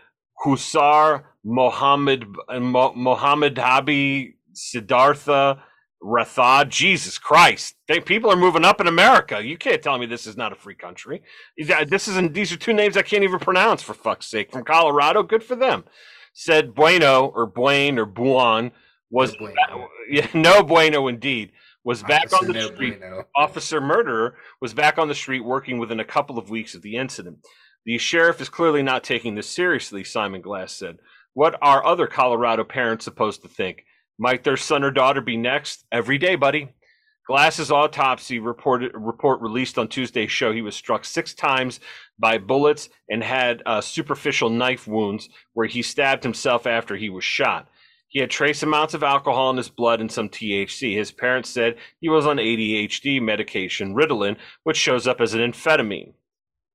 [0.46, 2.26] Husar Mohammed
[2.60, 5.63] Mo, Mohammed Habi Siddhartha
[6.04, 6.70] Rathod.
[6.70, 7.76] Jesus Christ!
[7.88, 9.44] They, people are moving up in America.
[9.44, 11.24] You can't tell me this is not a free country.
[11.58, 12.34] This isn't.
[12.34, 13.82] These are two names I can't even pronounce.
[13.82, 15.24] For fuck's sake, from Colorado.
[15.24, 15.84] Good for them.
[16.34, 18.72] Said Bueno or Blaine or Buon
[19.10, 19.89] was No bueno.
[20.10, 21.52] yeah, no bueno indeed
[21.84, 23.24] was back on the No street Bueno.
[23.36, 26.96] officer murderer was back on the street working within a couple of weeks of the
[26.96, 27.38] incident.
[27.86, 30.98] The sheriff is clearly not taking this seriously, Simon Glass said.
[31.34, 33.86] What are other Colorado parents supposed to think?
[34.20, 35.86] Might their son or daughter be next?
[35.91, 36.70] Every day, buddy.
[37.32, 41.80] Glass's autopsy report released on Tuesday show he was struck six times
[42.20, 47.24] by bullets and had uh, superficial knife wounds where he stabbed himself after he was
[47.24, 47.70] shot.
[48.10, 50.94] He had trace amounts of alcohol in his blood and some THC.
[50.94, 56.12] His parents said he was on ADHD medication, Ritalin, which shows up as an amphetamine.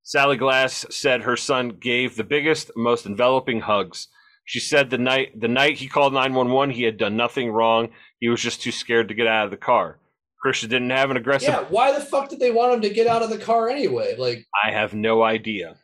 [0.05, 4.09] Sally Glass said her son gave the biggest, most enveloping hugs.
[4.47, 7.91] She said the night the night he called 911, he had done nothing wrong.
[8.19, 9.99] He was just too scared to get out of the car.
[10.47, 11.49] Christian didn't have an aggressive.
[11.49, 14.15] Yeah, why the fuck did they want him to get out of the car anyway?
[14.17, 15.75] Like, I have no idea.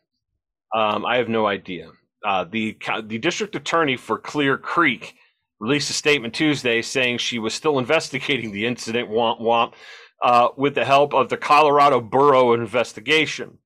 [0.73, 1.91] Um, I have no idea.
[2.25, 5.17] Uh, the the district attorney for Clear Creek
[5.59, 9.11] released a statement Tuesday saying she was still investigating the incident.
[9.11, 9.73] Womp womp.
[10.23, 13.59] Uh, with the help of the Colorado Bureau Investigation,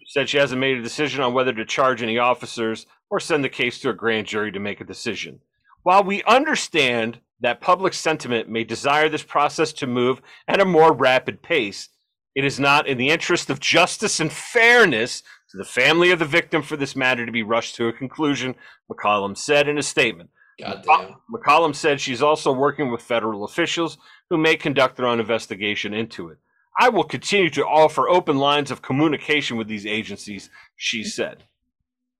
[0.00, 3.44] she said she hasn't made a decision on whether to charge any officers or send
[3.44, 5.38] the case to a grand jury to make a decision.
[5.84, 10.92] While we understand that public sentiment may desire this process to move at a more
[10.92, 11.88] rapid pace,
[12.34, 16.24] it is not in the interest of justice and fairness to the family of the
[16.24, 18.54] victim for this matter to be rushed to a conclusion,
[18.90, 20.30] McCollum said in a statement.
[20.60, 21.16] goddamn.
[21.32, 23.98] McCollum said she's also working with federal officials
[24.30, 26.38] who may conduct their own investigation into it.
[26.78, 31.44] I will continue to offer open lines of communication with these agencies, she said.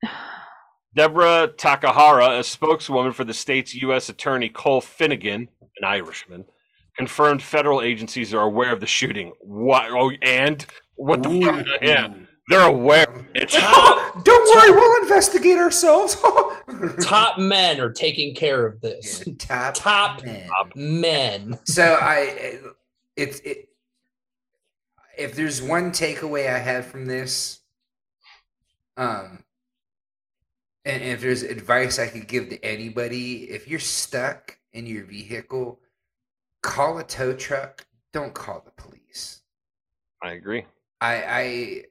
[0.95, 4.09] Deborah Takahara, a spokeswoman for the state's U.S.
[4.09, 6.45] Attorney Cole Finegan, an Irishman,
[6.97, 9.33] confirmed federal agencies are aware of the shooting.
[9.41, 9.91] What?
[9.91, 10.65] Oh, and
[10.95, 11.41] what the?
[11.41, 11.67] fuck?
[11.83, 12.15] Yeah,
[12.49, 13.27] they're aware.
[13.35, 16.17] It's Top, Don't worry, we'll investigate ourselves.
[17.05, 19.25] top men are taking care of this.
[19.27, 20.49] Yeah, top, Top man.
[20.77, 21.59] Men.
[21.65, 22.61] So I,
[23.17, 23.69] it's it.
[25.17, 27.61] If there's one takeaway I have from this,
[28.97, 29.44] um,
[30.85, 35.81] and if there's advice I could give to anybody, if you're stuck in your vehicle,
[36.63, 37.87] call a tow truck.
[38.13, 39.43] Don't call the police.
[40.23, 40.65] I agree.
[41.01, 41.85] I, I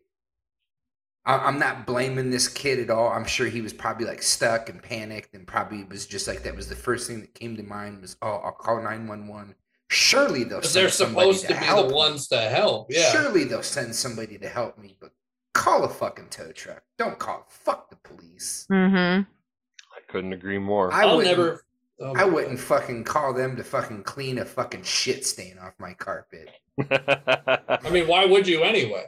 [1.25, 3.09] I- I'm not blaming this kid at all.
[3.09, 6.55] I'm sure he was probably like stuck and panicked and probably was just like that
[6.55, 9.55] was the first thing that came to mind was oh I'll call 911.
[9.89, 11.95] Surely they'll send they're somebody supposed to be help the me.
[11.95, 12.87] ones to help.
[12.89, 13.11] Yeah.
[13.11, 15.11] Surely they'll send somebody to help me, but
[15.53, 16.83] call a fucking tow truck.
[16.97, 18.67] Don't call fuck the police.
[18.71, 19.21] Mm-hmm.
[19.21, 20.93] I couldn't agree more.
[20.93, 21.63] I I'll wouldn't, never.
[21.99, 22.65] oh I wouldn't God.
[22.65, 26.49] fucking call them to fucking clean a fucking shit stain off my carpet.
[26.89, 29.05] I mean, why would you anyway?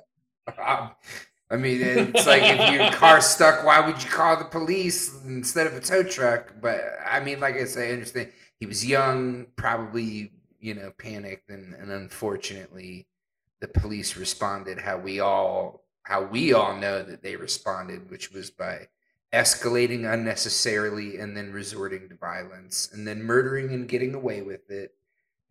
[0.47, 0.91] I
[1.49, 5.67] I mean, it's like if your car's stuck, why would you call the police instead
[5.67, 6.53] of a tow truck?
[6.59, 8.29] But I mean, like I say, I understand
[8.59, 13.07] he was young, probably you know panicked, and, and unfortunately,
[13.61, 18.51] the police responded how we all how we all know that they responded, which was
[18.51, 18.87] by
[19.33, 24.93] escalating unnecessarily and then resorting to violence and then murdering and getting away with it.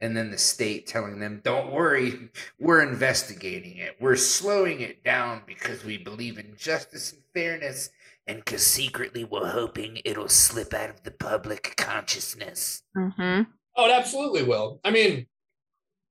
[0.00, 3.96] And then the state telling them, don't worry, we're investigating it.
[4.00, 7.90] We're slowing it down because we believe in justice and fairness
[8.26, 12.82] and because secretly we're hoping it'll slip out of the public consciousness.
[12.96, 13.50] Mm-hmm.
[13.76, 14.80] Oh, it absolutely will.
[14.84, 15.26] I mean,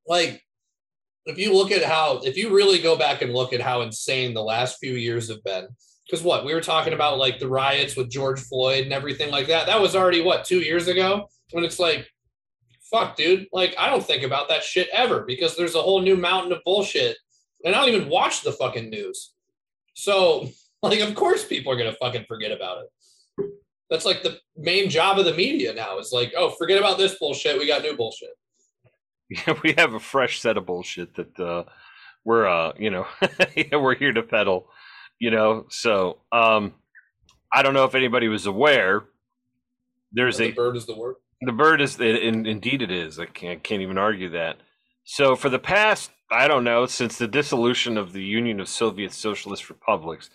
[0.07, 0.43] like,
[1.25, 4.33] if you look at how, if you really go back and look at how insane
[4.33, 5.67] the last few years have been,
[6.05, 9.47] because what we were talking about, like the riots with George Floyd and everything like
[9.47, 11.29] that, that was already what two years ago.
[11.51, 12.07] When it's like,
[12.91, 16.17] fuck, dude, like I don't think about that shit ever because there's a whole new
[16.17, 17.17] mountain of bullshit,
[17.63, 19.33] and I don't even watch the fucking news.
[19.95, 20.49] So,
[20.83, 23.51] like, of course, people are gonna fucking forget about it.
[23.89, 25.99] That's like the main job of the media now.
[25.99, 27.57] Is like, oh, forget about this bullshit.
[27.57, 28.31] We got new bullshit.
[29.47, 31.63] Yeah, we have a fresh set of bullshit that uh,
[32.23, 33.07] we're uh, you know
[33.55, 34.67] yeah, we're here to peddle,
[35.19, 35.65] you know.
[35.69, 36.73] So um,
[37.51, 39.05] I don't know if anybody was aware.
[40.11, 41.15] There's the a bird is the word.
[41.41, 43.19] the bird is in, indeed it is.
[43.19, 44.57] I can't can't even argue that.
[45.03, 49.13] So for the past I don't know since the dissolution of the Union of Soviet
[49.13, 50.29] Socialist Republics,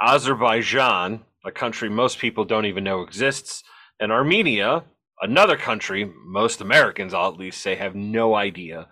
[0.00, 3.62] Azerbaijan, a country most people don't even know exists,
[3.98, 4.84] and Armenia,
[5.22, 8.88] another country most Americans, I'll at least say, have no idea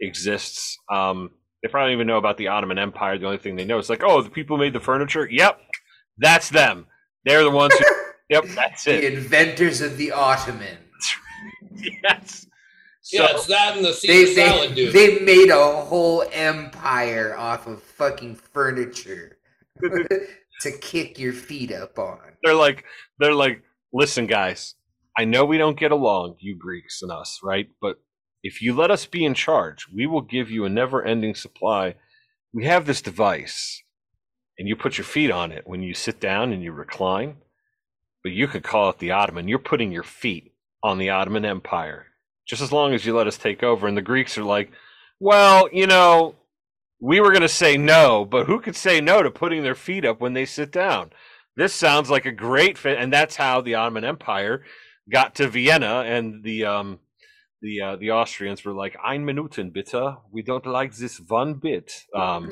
[0.00, 0.78] exists.
[0.90, 1.30] Um,
[1.62, 3.18] they probably don't even know about the Ottoman Empire.
[3.18, 5.28] The only thing they know is like, oh, the people who made the furniture.
[5.30, 5.60] Yep,
[6.18, 6.86] that's them.
[7.24, 7.84] They're the ones who.
[8.30, 9.00] yep, that's it.
[9.02, 10.78] The inventors of the Ottoman.
[11.74, 12.46] yes.
[13.12, 14.92] yeah, it's that and the They, salad, they, dude.
[14.94, 19.38] they made a whole empire off of fucking furniture
[19.82, 22.18] to kick your feet up on.
[22.42, 22.84] they're like
[23.18, 23.62] they're like
[23.94, 24.74] listen guys
[25.20, 27.68] i know we don't get along you greeks and us right?
[27.80, 27.96] But
[28.42, 31.96] if you let us be in charge we will give you a never ending supply.
[32.54, 33.82] We have this device
[34.58, 37.36] and you put your feet on it when you sit down and you recline
[38.22, 39.48] but you could call it the ottoman.
[39.48, 40.52] You're putting your feet
[40.82, 42.06] on the ottoman empire
[42.46, 43.86] just as long as you let us take over.
[43.86, 44.70] And the greeks are like
[45.18, 46.34] well you know
[46.98, 50.06] we were going to say no but who could say no to putting their feet
[50.06, 51.10] up when they sit down?
[51.56, 54.64] This sounds like a great fit and that's how the ottoman empire
[55.10, 56.98] got to vienna and the um
[57.62, 61.92] the uh, the austrians were like ein minuten bitte we don't like this one bit
[62.14, 62.48] um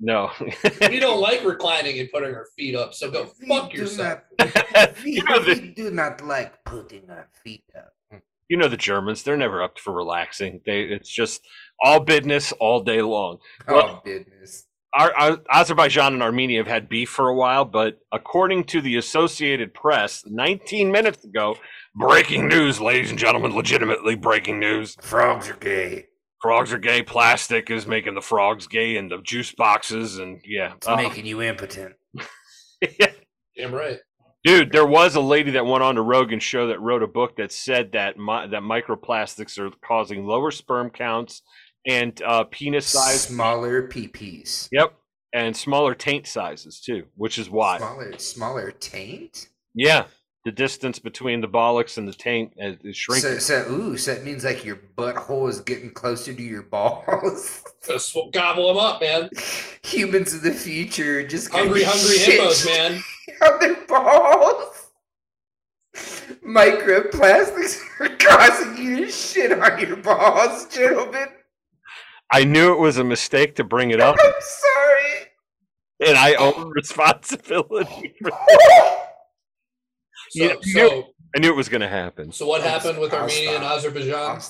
[0.00, 0.30] no
[0.90, 4.20] we don't like reclining and putting our feet up, so go We fuck do yourself.
[4.38, 8.20] not- we, You know the- we do not like putting our feet up.
[8.48, 11.40] you know the germans they're never up for relaxing they it's just
[11.82, 14.66] all business all day long Oh, business.
[14.94, 18.96] Our, our, Azerbaijan and Armenia have had beef for a while, but according to the
[18.96, 21.56] Associated Press, 19 minutes ago,
[21.94, 24.96] breaking news, ladies and gentlemen, legitimately breaking news.
[25.00, 26.06] Frogs are gay.
[26.40, 27.02] Frogs are gay.
[27.02, 31.26] Plastic is making the frogs gay, and the juice boxes, and yeah, It's Uh, making
[31.26, 31.94] you impotent.
[32.98, 33.12] yeah.
[33.56, 33.98] Damn right.
[34.44, 34.70] dude.
[34.70, 37.52] There was a lady that went on to Rogan's show that wrote a book that
[37.52, 41.42] said that mi- that microplastics are causing lower sperm counts
[41.86, 43.22] and uh, penis size.
[43.22, 44.68] Smaller peepees.
[44.72, 44.94] Yep,
[45.32, 47.78] and smaller taint sizes too, which is why.
[47.78, 49.48] Smaller, smaller taint.
[49.74, 50.06] Yeah,
[50.46, 53.40] the distance between the bollocks and the taint is, is shrinking.
[53.40, 57.64] So, so, ooh, so that means like your butthole is getting closer to your balls.
[57.86, 59.28] Just sw- gobble them up, man.
[59.82, 63.00] Humans of the future just gonna Hungry, hungry shit hippos, man.
[63.42, 64.90] On their balls.
[66.44, 71.28] Microplastics are causing you to shit on your balls, gentlemen.
[72.32, 76.08] I knew it was a mistake to bring it up, I'm sorry.
[76.08, 78.14] and I own responsibility.
[78.22, 78.30] For
[80.30, 81.04] So, Yeah, so,
[81.36, 82.32] I knew it was going to happen.
[82.32, 83.64] so what happened with I'll Armenia and.
[83.64, 84.40] Azerbaijan?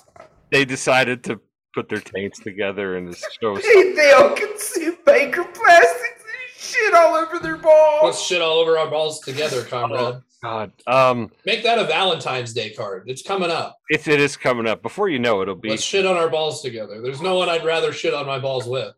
[0.51, 1.39] They decided to
[1.75, 3.57] put their taints together and show.
[3.59, 8.23] They, they all consume microplastics and shit all over their Let's balls.
[8.23, 10.23] shit all over our balls together, comrade.
[10.43, 13.05] God, um, Make that a Valentine's Day card.
[13.07, 13.79] It's coming up.
[13.91, 14.83] it, it is coming up.
[14.83, 15.71] Before you know, it, it'll be.
[15.71, 17.01] Let's shit on our balls together.
[17.03, 18.95] There's no one I'd rather shit on my balls with.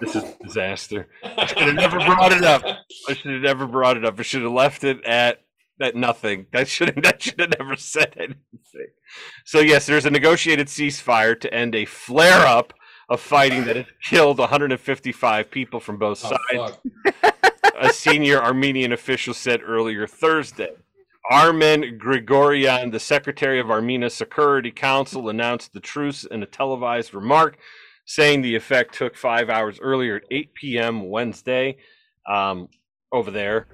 [0.00, 1.08] This is a disaster.
[1.22, 2.62] I should have never brought it up.
[2.64, 4.18] I should have never brought it up.
[4.18, 5.42] I should have left it at
[5.78, 6.46] that nothing.
[6.52, 8.88] That should have that should have never said anything.
[9.44, 12.72] So yes, there's a negotiated ceasefire to end a flare up
[13.10, 16.78] of fighting that has killed 155 people from both Oh, sides.
[17.80, 20.74] a senior Armenian official said earlier Thursday.
[21.30, 27.58] Armen Grigoryan, the secretary of Armenia Security Council, announced the truce in a televised remark,
[28.04, 31.08] saying the effect took five hours earlier at 8 p.m.
[31.08, 31.76] Wednesday.
[32.28, 32.68] Um,
[33.12, 33.66] over there,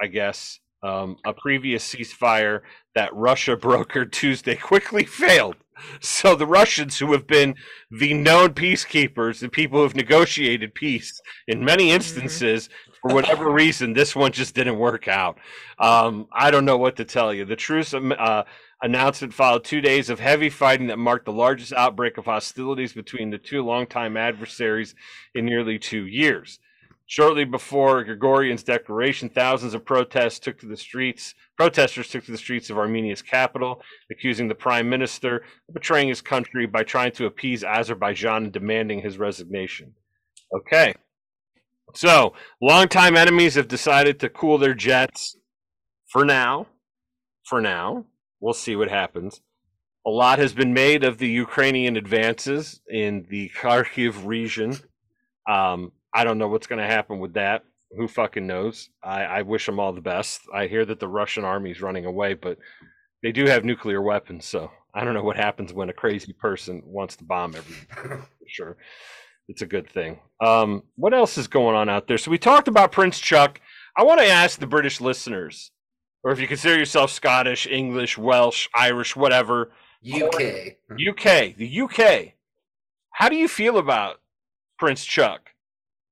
[0.00, 0.60] I guess.
[0.82, 2.60] Um, a previous ceasefire
[2.94, 5.56] that Russia brokered Tuesday quickly failed.
[6.00, 7.54] So the Russians, who have been
[7.90, 12.70] the known peacekeepers, the people who have negotiated peace in many instances,
[13.06, 15.38] for whatever reason, this one just didn't work out.
[15.78, 17.44] Um, I don't know what to tell you.
[17.44, 18.42] The truce um, uh,
[18.82, 23.30] announcement followed two days of heavy fighting that marked the largest outbreak of hostilities between
[23.30, 24.94] the two longtime adversaries
[25.34, 26.58] in nearly two years.
[27.08, 31.34] Shortly before Grigoryan's declaration, thousands of protests took to the streets.
[31.56, 33.80] Protesters took to the streets of Armenia's capital,
[34.10, 39.02] accusing the prime minister of betraying his country by trying to appease Azerbaijan and demanding
[39.02, 39.94] his resignation.
[40.52, 40.94] Okay.
[41.96, 45.38] So, longtime enemies have decided to cool their jets
[46.08, 46.66] for now.
[47.44, 48.04] For now.
[48.38, 49.40] We'll see what happens.
[50.06, 54.76] A lot has been made of the Ukrainian advances in the Kharkiv region.
[55.50, 57.64] Um, I don't know what's going to happen with that.
[57.96, 58.90] Who fucking knows?
[59.02, 60.42] I, I wish them all the best.
[60.52, 62.58] I hear that the Russian army is running away, but
[63.22, 66.82] they do have nuclear weapons, so I don't know what happens when a crazy person
[66.84, 67.86] wants to bomb everything.
[67.88, 68.76] For sure,
[69.48, 70.18] it's a good thing.
[70.40, 72.18] Um, what else is going on out there?
[72.18, 73.60] So we talked about Prince Chuck.
[73.96, 75.70] I want to ask the British listeners,
[76.22, 79.72] or if you consider yourself Scottish, English, Welsh, Irish, whatever,
[80.06, 80.76] UK.
[81.08, 82.34] UK, the UK.
[83.12, 84.20] How do you feel about
[84.78, 85.50] Prince Chuck?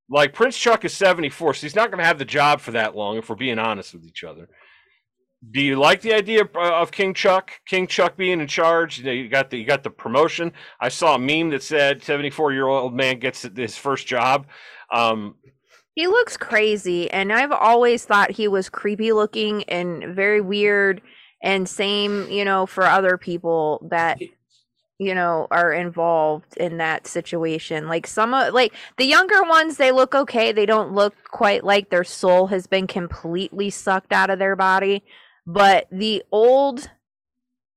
[0.09, 2.97] Like Prince Chuck is 74, so he's not going to have the job for that
[2.97, 4.49] long if we're being honest with each other.
[5.51, 7.51] Do you like the idea of, uh, of King Chuck?
[7.67, 8.99] King Chuck being in charge.
[9.01, 10.53] You, you got the you got the promotion.
[10.81, 14.47] I saw a meme that said 74 year old man gets his first job.
[14.93, 15.37] Um,
[15.95, 21.03] He looks crazy, and I've always thought he was creepy looking and very weird.
[21.43, 24.19] And same, you know, for other people that
[24.99, 27.89] you know are involved in that situation.
[27.89, 30.53] Like some of like the younger ones, they look okay.
[30.53, 35.03] They don't look quite like their soul has been completely sucked out of their body.
[35.47, 36.89] But the old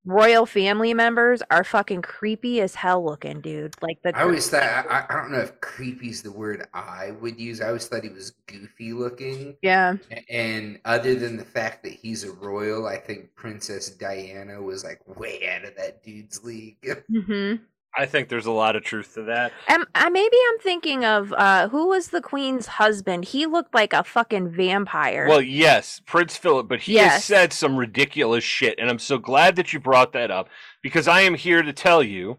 [0.07, 3.75] royal family members are fucking creepy as hell looking, dude.
[3.81, 7.39] Like the I always thought I, I don't know if creepy's the word I would
[7.39, 7.61] use.
[7.61, 9.57] I always thought he was goofy looking.
[9.61, 9.97] yeah.
[10.29, 15.01] And other than the fact that he's a royal, I think Princess Diana was like
[15.19, 16.77] way out of that dude's league.
[17.09, 17.55] hmm
[17.97, 19.51] I think there's a lot of truth to that.
[19.67, 23.25] Um, I maybe I'm thinking of uh, who was the queen's husband?
[23.25, 25.27] He looked like a fucking vampire.
[25.27, 29.55] Well, yes, Prince Philip, but he has said some ridiculous shit, and I'm so glad
[29.55, 30.47] that you brought that up
[30.83, 32.37] because I am here to tell you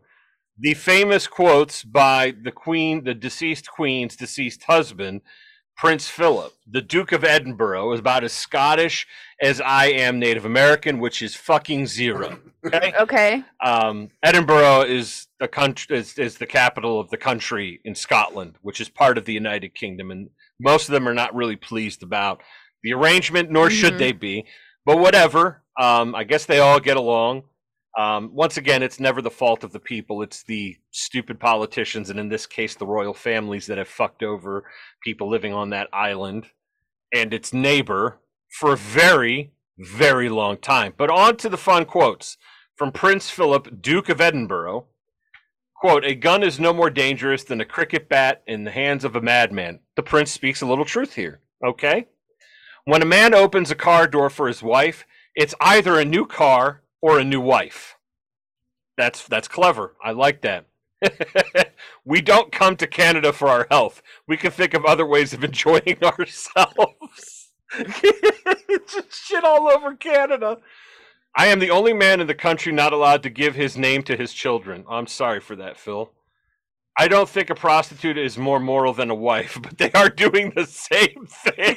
[0.59, 5.23] the famous quotes by the queen, the deceased queen's deceased husband,
[5.79, 9.07] Prince Philip, the Duke of Edinburgh, is about as Scottish
[9.41, 12.41] as I am Native American, which is fucking zero.
[12.67, 12.93] Okay.
[13.01, 13.45] okay.
[13.65, 18.81] um, Edinburgh is the country is, is the capital of the country in Scotland, which
[18.81, 22.43] is part of the United Kingdom, and most of them are not really pleased about
[22.83, 23.99] the arrangement, nor should Mhm.
[23.99, 24.47] they be.
[24.85, 25.63] But whatever.
[25.79, 27.45] Um, I guess they all get along.
[27.99, 32.21] Um, once again, it's never the fault of the people; it's the stupid politicians, and
[32.21, 34.65] in this case, the royal families that have fucked over
[35.03, 36.47] people living on that island
[37.13, 40.95] and its neighbor for a very, very long time.
[40.97, 42.37] But on to the fun quotes
[42.77, 44.87] from Prince Philip, Duke of Edinburgh.
[45.81, 49.17] Quote, a gun is no more dangerous than a cricket bat in the hands of
[49.17, 49.81] a madman.
[49.97, 52.07] The prince speaks a little truth here, okay?
[52.85, 56.83] When a man opens a car door for his wife, it's either a new car
[57.01, 57.97] or a new wife.
[58.97, 59.95] That's that's clever.
[60.03, 60.67] I like that.
[62.05, 64.03] we don't come to Canada for our health.
[64.27, 67.51] We can think of other ways of enjoying ourselves.
[69.11, 70.59] Shit all over Canada.
[71.37, 74.17] I am the only man in the country not allowed to give his name to
[74.17, 74.85] his children.
[74.89, 76.11] I'm sorry for that, Phil.
[76.99, 80.53] I don't think a prostitute is more moral than a wife, but they are doing
[80.57, 81.77] the same thing.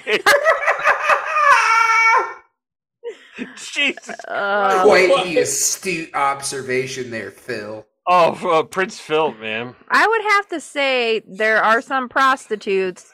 [3.74, 4.10] Jesus.
[4.28, 7.86] Uh, Quite the astute observation there, Phil.
[8.08, 9.76] Oh, uh, Prince Phil, man.
[9.90, 13.12] I would have to say there are some prostitutes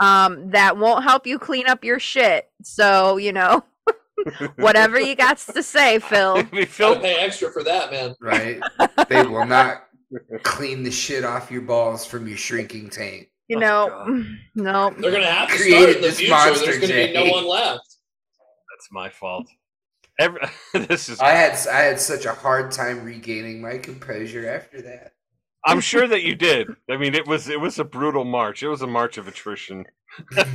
[0.00, 2.48] um, that won't help you clean up your shit.
[2.62, 3.64] So you know,
[4.56, 6.36] whatever you got to say, Phil.
[6.36, 8.14] I mean, I'll Phil, pay extra for that, man.
[8.20, 8.60] Right?
[9.08, 9.84] they will not
[10.42, 13.30] clean the shit off your balls from your shrinking tank.
[13.48, 14.24] You Oh, know, God.
[14.56, 14.90] no.
[14.98, 16.64] They're gonna have to Created start in the future.
[16.66, 17.80] There's gonna be no one left.
[18.70, 19.46] that's my fault.
[20.18, 20.40] Every,
[20.74, 21.20] this is.
[21.20, 25.12] I had I had such a hard time regaining my composure after that.
[25.64, 26.68] I'm sure that you did.
[26.90, 28.62] I mean, it was it was a brutal march.
[28.62, 29.84] It was a march of attrition.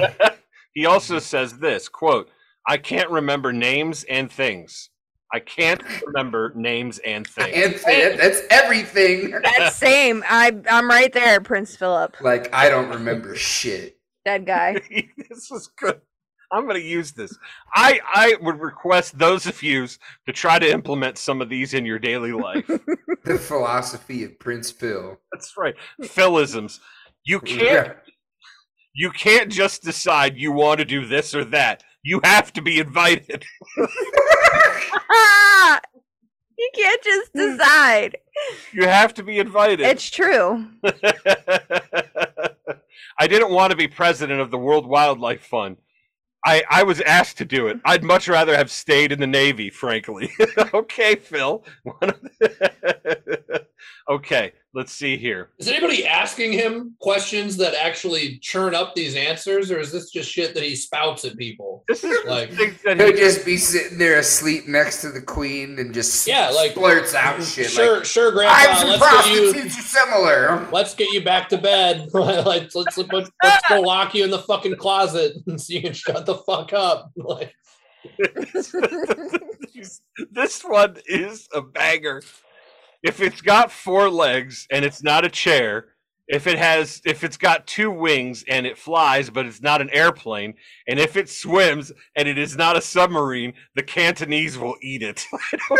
[0.74, 2.30] he also says this quote:
[2.68, 4.90] "I can't remember names and things.
[5.34, 9.32] I can't remember names and things." And th- that's everything.
[9.32, 10.24] That's same.
[10.28, 12.18] I I'm right there, Prince Philip.
[12.20, 13.98] Like I don't remember shit.
[14.26, 14.82] Dead guy.
[15.30, 16.02] this was good.
[16.54, 17.36] I'm going to use this.
[17.74, 19.88] I I would request those of you
[20.28, 22.70] to try to implement some of these in your daily life.
[23.26, 25.18] The philosophy of Prince Phil.
[25.32, 25.76] That's right.
[26.04, 26.82] Philisms.
[27.24, 27.94] You can't Yeah.
[28.94, 31.84] you can't just decide you want to do this or that.
[32.04, 33.46] You have to be invited.
[36.58, 38.18] You can't just decide.
[38.72, 39.80] You have to be invited.
[39.82, 40.68] It's true.
[43.20, 45.78] I didn't want to be president of the World Wildlife Fund.
[46.46, 47.80] I, I was asked to do it.
[47.86, 50.32] I'd much rather have stayed in the Navy, frankly.
[50.74, 51.64] okay, Phil.
[54.10, 55.50] okay, let's see here.
[55.60, 60.32] Is anybody asking him questions that actually churn up these answers, or is this just
[60.32, 61.84] shit that he spouts at people?
[61.88, 65.94] This is like he'll he, just be sitting there asleep next to the queen and
[65.94, 68.92] just Yeah, like- blurts out shit Sure, like, sure, "Hives Grandpa.
[68.92, 69.68] and Let's get you.
[69.68, 72.10] are similar." Let's get you back to bed.
[72.14, 75.94] let's let's let's, let's go lock you in the fucking closet and so you can
[75.94, 77.12] shut the fuck up.
[77.18, 77.54] Like,
[80.32, 82.22] this one is a banger.
[83.04, 85.88] If it's got four legs and it's not a chair,
[86.28, 89.90] if it has if it's got two wings and it flies but it's not an
[89.92, 90.54] airplane,
[90.88, 95.26] and if it swims and it is not a submarine, the Cantonese will eat it.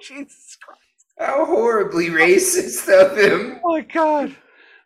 [0.00, 0.80] Jesus Christ.
[1.18, 3.60] How horribly racist of him.
[3.64, 4.34] Oh my god.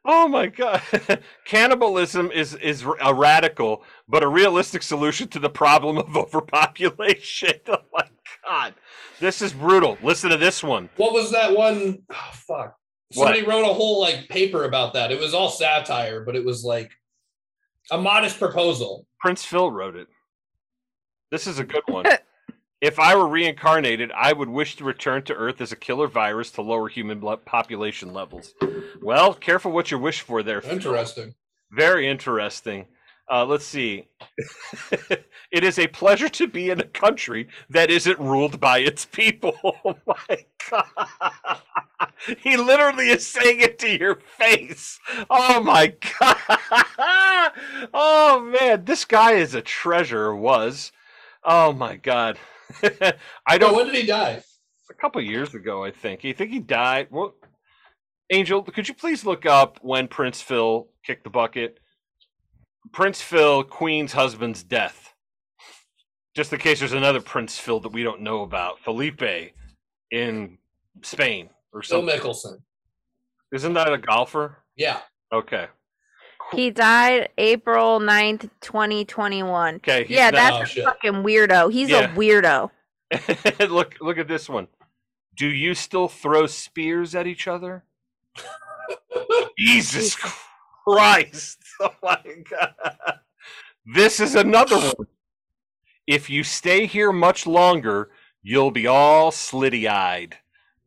[0.08, 0.80] Oh my god.
[1.44, 7.54] Cannibalism is is a radical but a realistic solution to the problem of overpopulation.
[7.68, 8.06] Oh my
[8.44, 8.74] god.
[9.18, 9.98] This is brutal.
[10.02, 10.88] Listen to this one.
[10.96, 12.02] what was that one?
[12.10, 12.76] Oh fuck.
[13.12, 15.10] Somebody wrote a whole like paper about that.
[15.10, 16.92] It was all satire, but it was like
[17.90, 19.06] a modest proposal.
[19.20, 20.06] Prince Phil wrote it.
[21.32, 22.06] This is a good one.
[22.86, 26.52] If I were reincarnated, I would wish to return to Earth as a killer virus
[26.52, 28.54] to lower human population levels.
[29.02, 30.60] Well, careful what you wish for there.
[30.60, 31.34] Interesting.
[31.72, 32.86] Very interesting.
[33.28, 34.06] Uh, let's see.
[35.50, 39.56] it is a pleasure to be in a country that isn't ruled by its people.
[39.84, 41.60] Oh my god.
[42.38, 44.98] He literally is saying it to your face.
[45.30, 47.52] Oh my god.
[47.94, 50.92] Oh man, this guy is a treasure, was.
[51.44, 52.38] Oh my god.
[53.46, 54.42] I don't when did he die?
[54.90, 56.24] a couple years ago, I think.
[56.24, 57.08] You think he died?
[57.10, 57.34] Well,
[58.30, 61.78] Angel, could you please look up when Prince Phil kicked the bucket?
[62.92, 65.14] Prince Phil, Queen's husband's death.
[66.34, 68.78] Just in case there's another Prince Phil that we don't know about.
[68.80, 69.22] Felipe
[70.10, 70.58] in
[71.02, 72.18] Spain or Phil something.
[72.18, 72.58] Mickelson.
[73.52, 74.58] Isn't that a golfer?
[74.76, 75.00] Yeah.
[75.32, 75.66] Okay.
[76.52, 79.76] He died April 9th, 2021.
[79.76, 80.06] Okay.
[80.08, 80.84] Yeah, not- that's Oh, a shit.
[80.84, 81.72] fucking weirdo.
[81.72, 82.12] He's Yeah.
[82.12, 82.70] a weirdo.
[83.68, 84.68] look look at this one.
[85.36, 87.84] Do you still throw spears at each other?
[89.58, 90.16] Jesus
[90.86, 91.58] Christ.
[91.80, 92.74] Oh my god.
[93.84, 95.06] This is another one.
[96.06, 98.08] If you stay here much longer,
[98.42, 100.38] you'll be all slitty eyed.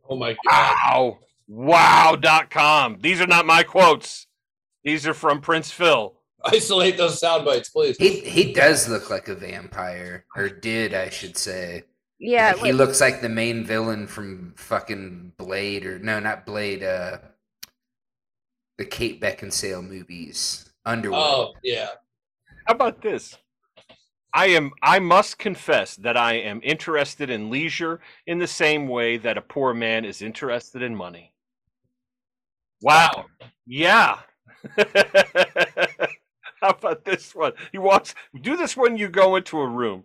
[0.09, 0.75] Oh my god.
[0.87, 1.19] Wow.
[1.47, 2.97] Wow.com.
[3.01, 4.25] These are not my quotes.
[4.83, 6.15] These are from Prince Phil.
[6.45, 7.97] Isolate those sound bites, please.
[7.97, 11.83] He he does look like a vampire, or did I should say?
[12.17, 16.83] Yeah, Like, he looks like the main villain from fucking Blade, or no, not Blade.
[16.83, 17.17] Uh,
[18.77, 21.23] the Kate Beckinsale movies, Underworld.
[21.23, 21.89] Oh yeah.
[22.65, 23.37] How about this?
[24.33, 29.17] I am I must confess that I am interested in leisure in the same way
[29.17, 31.33] that a poor man is interested in money.
[32.81, 33.25] Wow.
[33.65, 34.19] Yeah.
[36.61, 37.53] How about this one?
[37.71, 40.03] He walks do this when you go into a room.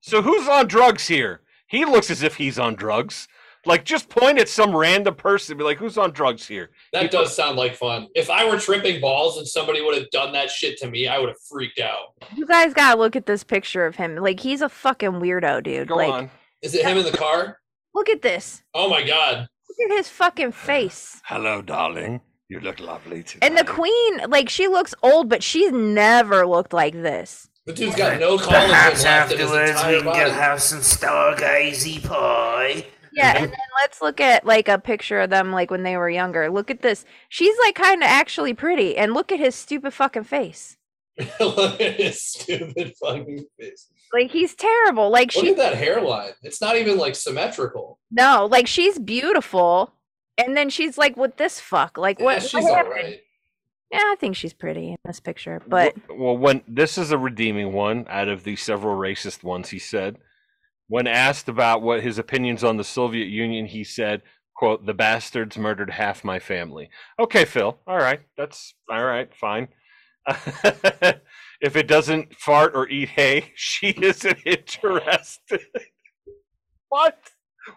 [0.00, 1.40] So who's on drugs here?
[1.66, 3.26] He looks as if he's on drugs.
[3.66, 6.70] Like just point at some random person and be like, who's on drugs here?
[6.92, 8.08] That does sound like fun.
[8.14, 11.18] If I were tripping balls and somebody would have done that shit to me, I
[11.18, 12.12] would have freaked out.
[12.36, 14.16] You guys gotta look at this picture of him.
[14.16, 15.88] Like he's a fucking weirdo, dude.
[15.88, 16.30] Go like, on.
[16.60, 17.58] Is it him in the car?
[17.94, 18.62] look at this.
[18.74, 19.48] Oh my god.
[19.68, 21.22] Look at his fucking face.
[21.24, 22.20] Hello, darling.
[22.48, 23.46] You look lovely today.
[23.46, 27.48] And the queen, like she looks old, but she's never looked like this.
[27.66, 30.30] The dude's got no collagen Perhaps left in his afterwards entire we can body.
[30.32, 32.86] have some stargazy pie.
[33.14, 36.10] Yeah, and then let's look at like a picture of them like when they were
[36.10, 36.50] younger.
[36.50, 37.04] Look at this.
[37.28, 40.76] She's like kind of actually pretty, and look at his stupid fucking face.
[41.38, 43.86] Look at his stupid fucking face.
[44.12, 45.10] Like he's terrible.
[45.10, 46.32] Like Look she at that hairline.
[46.42, 48.00] It's not even like symmetrical.
[48.10, 49.94] no, like she's beautiful,
[50.38, 51.98] and then she's like "What this fuck.
[51.98, 52.42] Like Yeah, what?
[52.42, 52.94] she's what all happened?
[52.94, 53.20] right.
[53.90, 57.72] Yeah, I think she's pretty in this picture, but well, when this is a redeeming
[57.72, 60.18] one out of the several racist ones, he said.
[60.86, 64.20] When asked about what his opinions on the Soviet Union, he said,
[64.54, 67.78] "quote The bastards murdered half my family." Okay, Phil.
[67.86, 69.34] All right, that's all right.
[69.34, 69.68] Fine.
[71.60, 75.60] if it doesn't fart or eat hay, she isn't interested.
[76.88, 77.18] what?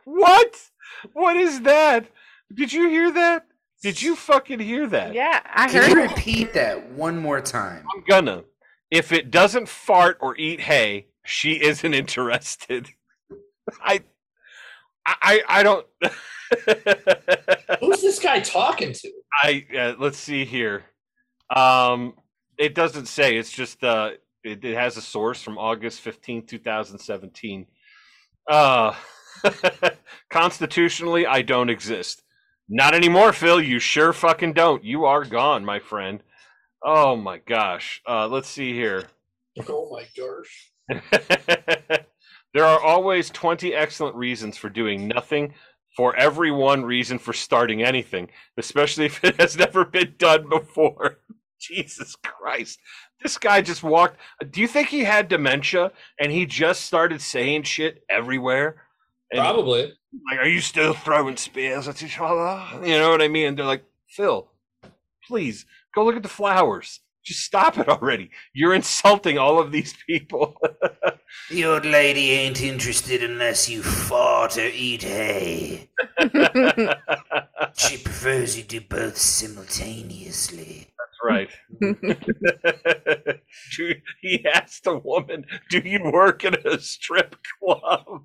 [0.04, 0.70] What?
[1.14, 2.08] What is that?
[2.54, 3.46] Did you hear that?
[3.84, 5.14] Did you fucking hear that?
[5.14, 7.86] Yeah, I Can you repeat that one more time?
[7.94, 8.44] I'm gonna.
[8.90, 12.90] If it doesn't fart or eat hay, she isn't interested.
[13.82, 14.02] I,
[15.06, 15.86] I, I don't.
[17.80, 19.12] Who's this guy talking to?
[19.44, 20.86] I uh, let's see here.
[21.56, 22.14] Um,
[22.58, 23.38] it doesn't say.
[23.38, 24.12] It's just uh,
[24.44, 27.68] it, it has a source from August fifteenth, 2017.
[28.50, 28.96] Uh,
[30.30, 32.24] constitutionally, I don't exist.
[32.70, 33.62] Not anymore, Phil.
[33.62, 34.84] You sure fucking don't.
[34.84, 36.22] You are gone, my friend.
[36.84, 38.02] Oh my gosh.
[38.08, 39.06] Uh, let's see here.
[39.68, 40.72] Oh my gosh.
[42.54, 45.56] there are always 20 excellent reasons for doing nothing
[45.96, 51.18] for every one reason for starting anything, especially if it has never been done before.
[51.60, 52.80] Jesus Christ.
[53.24, 54.18] This guy just walked.
[54.52, 58.84] Do you think he had dementia and he just started saying shit everywhere?
[59.32, 59.94] And Probably.
[60.30, 62.64] like, are you still throwing spears at each other?
[62.88, 63.48] You know what I mean?
[63.48, 64.50] And they're like, Phil,
[65.28, 67.02] please go look at the flowers.
[67.26, 68.30] Just stop it already.
[68.54, 70.56] You're insulting all of these people.
[71.50, 75.90] The old lady ain't interested unless you fart or eat hay.
[77.76, 80.88] She prefers you do both simultaneously.
[80.98, 81.50] That's right.
[83.76, 88.24] Do- he asked the woman, "Do you work in a strip club?"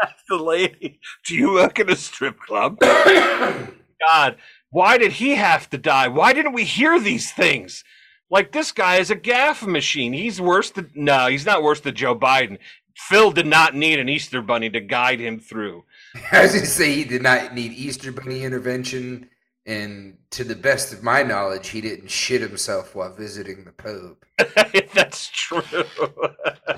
[0.00, 4.36] He asked the lady, "Do you work in a strip club?" God,
[4.70, 6.08] why did he have to die?
[6.08, 7.84] Why didn't we hear these things?
[8.30, 10.12] Like this guy is a gaff machine.
[10.12, 12.58] He's worse than no, he's not worse than Joe Biden.
[12.96, 15.84] Phil did not need an Easter bunny to guide him through.
[16.32, 19.30] I was going to say he did not need Easter Bunny intervention,
[19.66, 24.26] and to the best of my knowledge, he didn't shit himself while visiting the Pope.
[24.94, 25.62] That's true.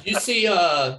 [0.04, 0.98] you see uh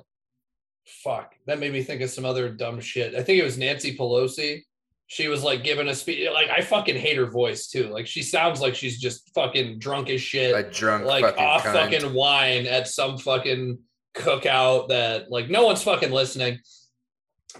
[0.86, 1.36] fuck.
[1.48, 3.16] That made me think of some other dumb shit.
[3.16, 4.64] I think it was nancy pelosi.
[5.08, 7.88] She was like giving a speech like i fucking hate her voice too.
[7.88, 10.56] Like she sounds like she's just fucking drunk as shit.
[10.56, 11.74] A drunk like fucking off cunt.
[11.74, 13.80] fucking wine at some fucking
[14.14, 16.60] cookout that like no one's fucking listening.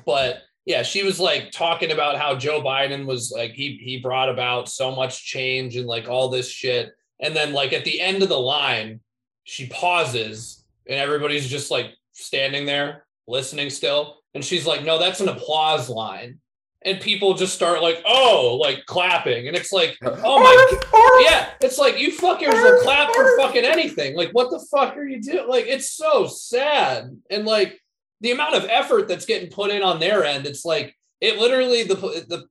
[0.06, 4.30] But yeah she was like talking about how joe biden was like he he brought
[4.30, 6.92] about so much change and like all this shit.
[7.20, 9.02] And then like at the end of the line
[9.44, 14.18] she pauses and everybody's just like standing there listening still.
[14.34, 16.40] And she's like no that's an applause line.
[16.84, 19.48] And people just start like oh like clapping.
[19.48, 24.16] And it's like oh my yeah it's like you fuckers will clap for fucking anything.
[24.16, 27.18] Like what the fuck are you doing like it's so sad.
[27.30, 27.82] And like
[28.22, 31.84] the amount of effort that's getting put in on their end it's like it literally
[31.84, 32.46] the the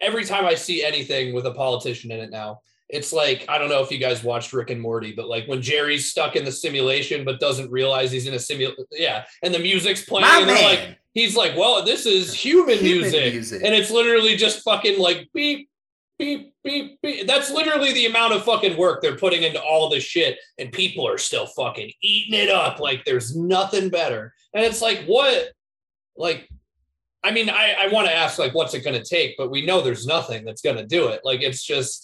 [0.00, 3.68] every time i see anything with a politician in it now it's like I don't
[3.68, 6.52] know if you guys watched Rick and Morty, but like when Jerry's stuck in the
[6.52, 10.48] simulation but doesn't realize he's in a simul yeah, and the music's playing, My and
[10.48, 13.32] they're like he's like, well, this is human, Human music.
[13.32, 13.62] music.
[13.64, 15.68] and it's literally just fucking like beep,
[16.18, 17.26] beep, beep, beep.
[17.26, 21.08] That's literally the amount of fucking work they're putting into all this shit, and people
[21.08, 24.34] are still fucking eating it up like there's nothing better.
[24.52, 25.48] And it's like, what,
[26.16, 26.48] like.
[27.26, 29.34] I mean, I, I want to ask like, what's it going to take?
[29.38, 31.22] But we know there's nothing that's going to do it.
[31.24, 32.03] Like, it's just,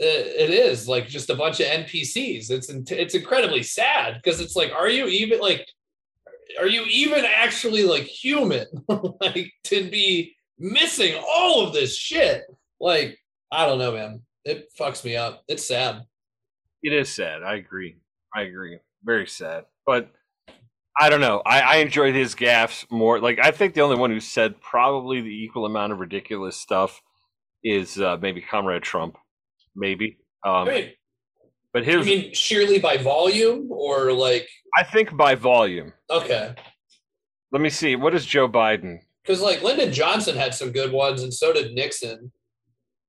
[0.00, 2.50] it is like just a bunch of NPCs.
[2.50, 5.68] It's it's incredibly sad because it's like, are you even like,
[6.58, 8.66] are you even actually like human?
[9.20, 12.44] like to be missing all of this shit?
[12.80, 13.18] Like,
[13.52, 14.22] I don't know, man.
[14.44, 15.42] It fucks me up.
[15.48, 16.02] It's sad.
[16.82, 17.42] It is sad.
[17.42, 17.96] I agree.
[18.34, 18.78] I agree.
[19.04, 19.66] Very sad.
[19.84, 20.10] But
[20.98, 21.42] I don't know.
[21.44, 23.20] I, I enjoyed his gaffes more.
[23.20, 27.02] Like I think the only one who said probably the equal amount of ridiculous stuff
[27.62, 29.18] is uh, maybe Comrade Trump.
[29.74, 30.18] Maybe.
[30.44, 30.90] Um, I mean,
[31.72, 35.92] but you his, mean sheerly by volume or like I think by volume.
[36.10, 36.54] okay?
[37.52, 37.96] Let me see.
[37.96, 39.00] What is Joe Biden?
[39.22, 42.32] Because like Lyndon Johnson had some good ones, and so did Nixon.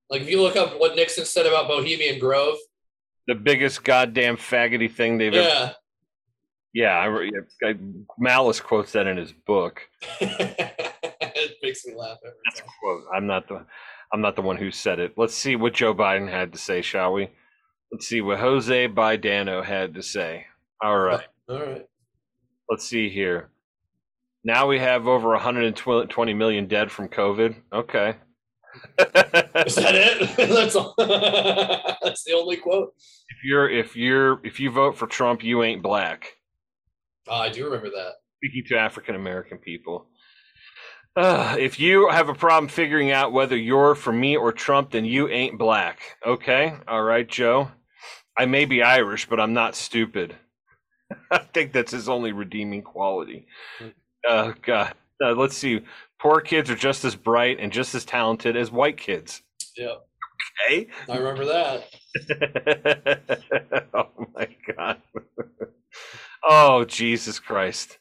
[0.09, 2.57] Like if you look up what Nixon said about Bohemian Grove,
[3.27, 5.73] The biggest goddamn faggoty thing they've ever.
[6.73, 7.31] yeah, Yeah,
[7.63, 7.75] I, I,
[8.19, 9.87] Malice quotes that in his book.
[10.19, 13.03] it makes me laugh every That's a quote.
[13.15, 13.65] I'm not the
[14.13, 15.13] I'm not the one who said it.
[15.17, 17.29] Let's see what Joe Biden had to say, shall we?
[17.91, 20.45] Let's see what Jose Bidano had to say.
[20.81, 21.25] All right.
[21.49, 21.85] All right.
[22.69, 23.49] Let's see here.
[24.43, 27.55] Now we have over 120 million dead from COVID.
[27.71, 28.15] Okay.
[28.99, 30.37] Is that it?
[30.37, 30.95] That's all.
[30.97, 32.93] That's the only quote.
[33.29, 36.37] if you're if you're if you vote for Trump, you ain't black.
[37.27, 38.13] Oh, I do remember that.
[38.37, 40.07] Speaking to African American people.
[41.15, 45.03] Uh, if you have a problem figuring out whether you're for me or Trump, then
[45.05, 45.99] you ain't black.
[46.25, 46.73] Okay?
[46.87, 47.69] All right, Joe.
[48.37, 50.35] I may be Irish, but I'm not stupid.
[51.31, 53.45] I think that's his only redeeming quality.
[54.25, 54.93] Oh God.
[55.23, 55.81] Uh, let's see.
[56.19, 59.41] Poor kids are just as bright and just as talented as white kids.
[59.77, 59.95] Yeah,
[60.67, 60.87] Okay.
[61.09, 61.89] I remember that.
[63.93, 65.01] oh my God.
[66.43, 67.97] oh Jesus Christ.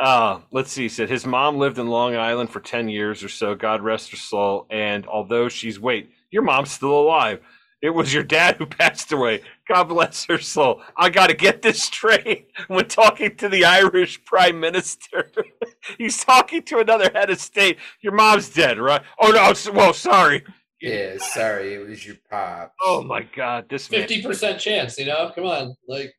[0.00, 0.82] Uh, let's see.
[0.82, 3.54] He said his mom lived in Long Island for 10 years or so.
[3.54, 4.66] God rest her soul.
[4.70, 7.40] And although she's, wait, your mom's still alive.
[7.82, 9.42] It was your dad who passed away.
[9.68, 10.82] God bless her soul.
[10.96, 12.48] I got to get this straight.
[12.68, 15.30] When talking to the Irish prime minister,
[15.98, 17.76] he's talking to another head of state.
[18.00, 19.02] Your mom's dead, right?
[19.20, 19.52] Oh, no.
[19.72, 20.44] Well, sorry.
[20.80, 22.72] Yeah, sorry, it was your pop.
[22.84, 23.66] Oh, my God.
[23.68, 23.88] This.
[23.88, 24.98] Fifty percent chance.
[24.98, 25.76] You know, come on.
[25.88, 26.14] Like,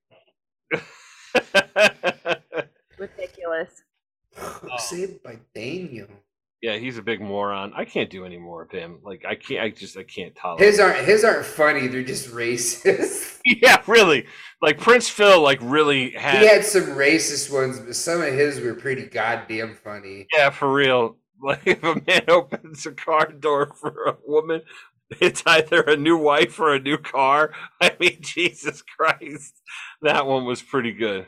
[3.17, 3.83] Ridiculous.
[4.79, 6.07] Saved by Daniel.
[6.61, 7.71] yeah, he's a big moron.
[7.75, 8.99] I can't do any more of him.
[9.03, 11.87] Like, I can't, I just, I can't tolerate His aren't his aren't funny.
[11.87, 13.31] They're just racist.
[13.45, 14.25] Yeah, really.
[14.61, 18.61] Like Prince Phil, like really had, he had some racist ones, but some of his
[18.61, 20.27] were pretty goddamn funny.
[20.33, 21.17] yeah, for real.
[21.43, 24.61] Like if a man opens a car door for a woman,
[25.19, 27.51] it's either a new wife or a new car.
[27.81, 29.61] I mean, Jesus Christ,
[30.03, 31.25] that one was pretty good.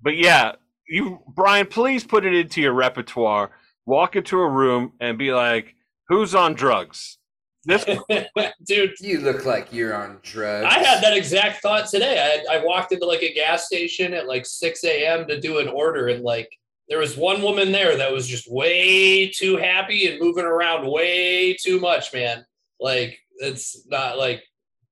[0.00, 0.52] But yeah,
[0.88, 3.50] you, Brian, please put it into your repertoire.
[3.86, 5.74] Walk into a room and be like,
[6.08, 7.18] "Who's on drugs?"
[7.64, 7.84] This
[8.64, 10.66] dude, You look like you're on drugs.
[10.68, 12.44] I had that exact thought today.
[12.48, 15.26] I, I walked into like a gas station at like 6 a.m.
[15.26, 16.48] to do an order, and like
[16.88, 21.54] there was one woman there that was just way too happy and moving around way
[21.54, 22.44] too much, man.
[22.78, 24.44] Like it's not like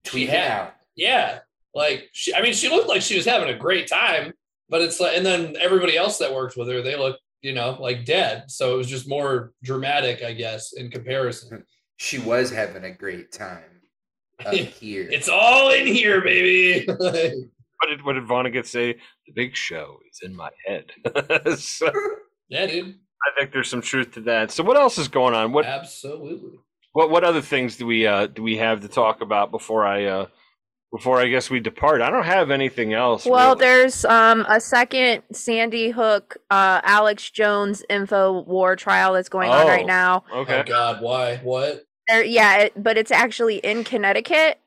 [0.04, 0.74] she tweeting had, out.
[0.96, 1.38] yeah.
[1.74, 4.32] Like she, I mean, she looked like she was having a great time,
[4.74, 7.76] but it's like, and then everybody else that worked with her, they looked, you know,
[7.78, 8.50] like dead.
[8.50, 11.64] So it was just more dramatic, I guess, in comparison.
[11.96, 13.62] She was having a great time
[14.44, 15.08] up here.
[15.08, 16.88] It's all in here, baby.
[17.80, 18.94] What did what did Vonnegut say?
[19.26, 20.86] The big show is in my head.
[21.58, 21.92] so
[22.48, 22.94] yeah, dude.
[23.26, 24.50] I think there's some truth to that.
[24.50, 25.52] So what else is going on?
[25.52, 26.58] What Absolutely.
[26.92, 30.04] what what other things do we uh do we have to talk about before I
[30.04, 30.26] uh
[30.94, 32.00] before I guess we depart?
[32.02, 33.26] I don't have anything else.
[33.26, 33.60] Well, really.
[33.66, 39.64] there's um a second Sandy Hook, uh, Alex Jones info war trial that's going on
[39.66, 39.68] Oh.
[39.68, 40.24] right now.
[40.32, 40.60] okay.
[40.60, 41.36] Oh God, why?
[41.38, 41.84] What?
[42.08, 44.58] There, yeah, it, but it's actually in Connecticut.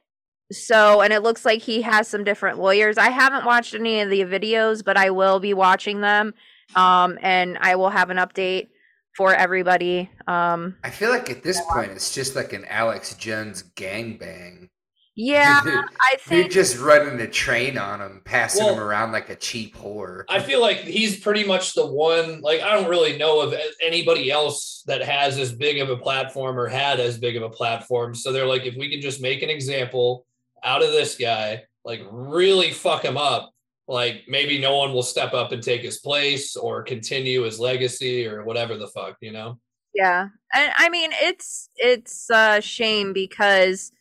[0.52, 2.98] So, and it looks like he has some different lawyers.
[2.98, 6.34] I haven't watched any of the videos, but I will be watching them.
[6.76, 8.68] Um, and I will have an update
[9.16, 10.10] for everybody.
[10.26, 14.70] Um, I feel like at this point it's just like an Alex Jones gangbang.
[15.18, 19.30] Yeah, They're- I They're just running a train on him, passing Well- him around like
[19.30, 20.24] a cheap whore.
[20.30, 22.42] I feel like he's pretty much the one.
[22.42, 26.60] Like, I don't really know of anybody else that has as big of a platform
[26.60, 28.14] or had as big of a platform.
[28.14, 30.26] So they're like, if we can just make an example
[30.64, 33.52] out of this guy, like really fuck him up,
[33.88, 38.28] like maybe no one will step up and take his place or continue his legacy
[38.28, 39.60] or whatever the fuck, you know?
[39.96, 40.28] Yeah.
[40.54, 43.92] And I mean it's it's a shame because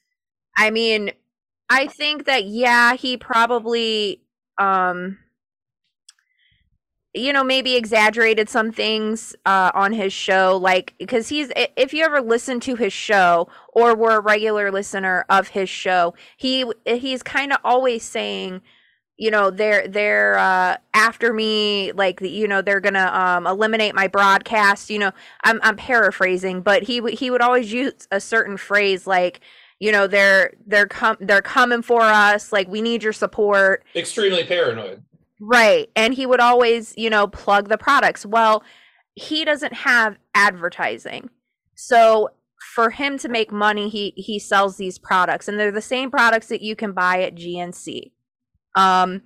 [0.57, 1.11] I mean
[1.69, 4.23] I think that yeah, he probably
[4.59, 5.19] um
[7.15, 12.05] you know maybe exaggerated some things uh on his show like because he's if you
[12.05, 17.23] ever listen to his show or were a regular listener of his show he he's
[17.23, 18.61] kind of always saying
[19.17, 24.07] you know they're they're uh after me like you know they're gonna um eliminate my
[24.09, 25.13] broadcast you know
[25.45, 29.41] i'm i'm paraphrasing but he would he would always use a certain phrase like
[29.81, 34.45] you know they're they're com- they're coming for us like we need your support Extremely
[34.45, 35.03] paranoid.
[35.41, 38.63] right and he would always you know plug the products well
[39.15, 41.29] he doesn't have advertising
[41.75, 42.29] so
[42.75, 46.49] for him to make money he he sells these products and they're the same products
[46.49, 48.13] that you can buy at gnc
[48.75, 49.23] um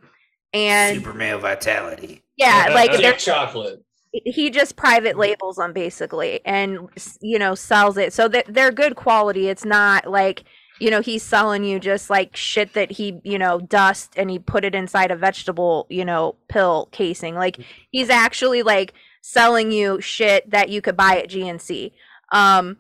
[0.53, 2.23] and Super male vitality.
[2.37, 3.83] yeah like Thick they're chocolate.
[4.13, 6.89] He just private labels them basically and
[7.21, 8.13] you know sells it.
[8.13, 9.49] So they're, they're good quality.
[9.49, 10.45] It's not like
[10.81, 14.39] you know he's selling you just like shit that he you know dust and he
[14.39, 17.35] put it inside a vegetable you know pill casing.
[17.35, 17.59] Like
[17.91, 21.93] he's actually like selling you shit that you could buy at gnc
[22.33, 22.79] um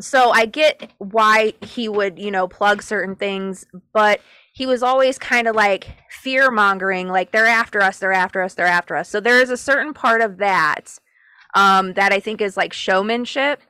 [0.00, 4.20] so i get why he would you know plug certain things but
[4.54, 8.54] he was always kind of like fear mongering like they're after us they're after us
[8.54, 9.08] they're after us.
[9.08, 10.98] So there is a certain part of that
[11.54, 13.60] um that i think is like showmanship.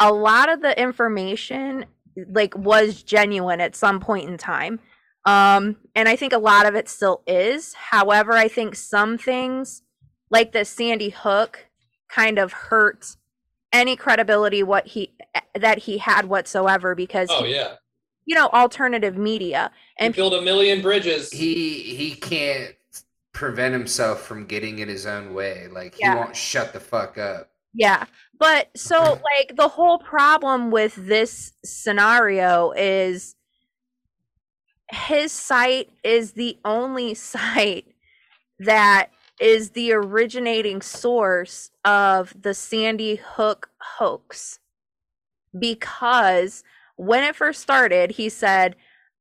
[0.00, 1.86] A lot of the information
[2.30, 4.80] like was genuine at some point in time
[5.24, 7.74] um and i think a lot of it still is.
[7.74, 9.82] However i think some things
[10.30, 11.66] like the sandy hook
[12.08, 13.16] kind of hurt
[13.72, 15.14] any credibility what he
[15.54, 17.76] that he had whatsoever because Oh he- yeah.
[18.28, 21.32] You know alternative media and build a million bridges.
[21.32, 22.76] He he can't
[23.32, 25.66] prevent himself from getting in his own way.
[25.68, 26.14] Like he Yeah.
[26.14, 27.50] won't shut the fuck up.
[27.72, 28.04] Yeah.
[28.38, 33.34] But so like the whole problem with this scenario is
[34.90, 37.86] his site is the only site
[38.58, 39.10] that
[39.40, 44.58] is the originating source of the Sandy Hook hoax.
[45.58, 46.62] Because
[46.98, 48.76] when it first started, he said,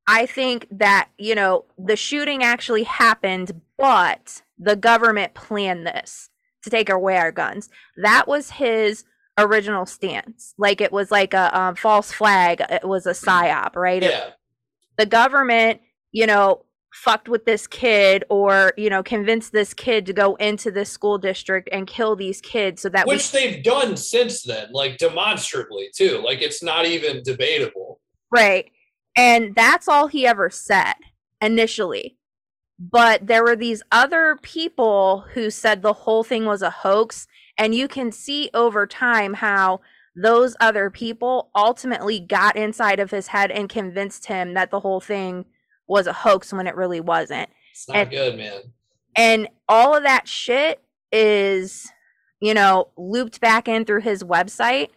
[0.07, 6.29] I think that, you know, the shooting actually happened, but the government planned this
[6.63, 7.69] to take away our guns.
[8.01, 9.03] That was his
[9.37, 10.53] original stance.
[10.57, 12.61] Like it was like a um, false flag.
[12.69, 14.03] It was a psyop, right?
[14.03, 14.29] It- Yeah.
[14.97, 16.63] the government, you know,
[16.93, 21.17] fucked with this kid or, you know, convinced this kid to go into this school
[21.17, 25.89] district and kill these kids so that we Which they've done since then, like demonstrably
[25.95, 26.21] too.
[26.23, 27.99] Like it's not even debatable.
[28.31, 28.71] Right.
[29.15, 30.95] And that's all he ever said
[31.41, 32.17] initially.
[32.79, 37.27] But there were these other people who said the whole thing was a hoax.
[37.57, 39.81] And you can see over time how
[40.15, 44.99] those other people ultimately got inside of his head and convinced him that the whole
[44.99, 45.45] thing
[45.87, 47.49] was a hoax when it really wasn't.
[47.71, 48.61] It's not And- good, man.
[49.15, 51.87] And all of that shit is,
[52.39, 54.89] you know, looped back in through his website.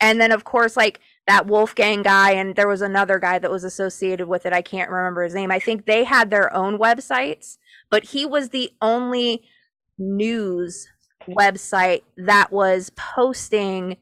[0.00, 3.64] And then, of course, like that Wolfgang guy, and there was another guy that was
[3.64, 4.52] associated with it.
[4.52, 5.50] I can't remember his name.
[5.50, 7.58] I think they had their own websites,
[7.90, 9.42] but he was the only
[9.98, 10.86] news
[11.28, 13.96] website that was posting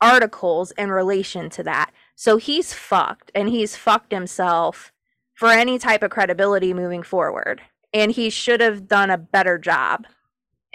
[0.00, 1.90] articles in relation to that.
[2.14, 4.92] So he's fucked and he's fucked himself
[5.40, 7.62] for any type of credibility moving forward.
[7.94, 10.04] And he should have done a better job.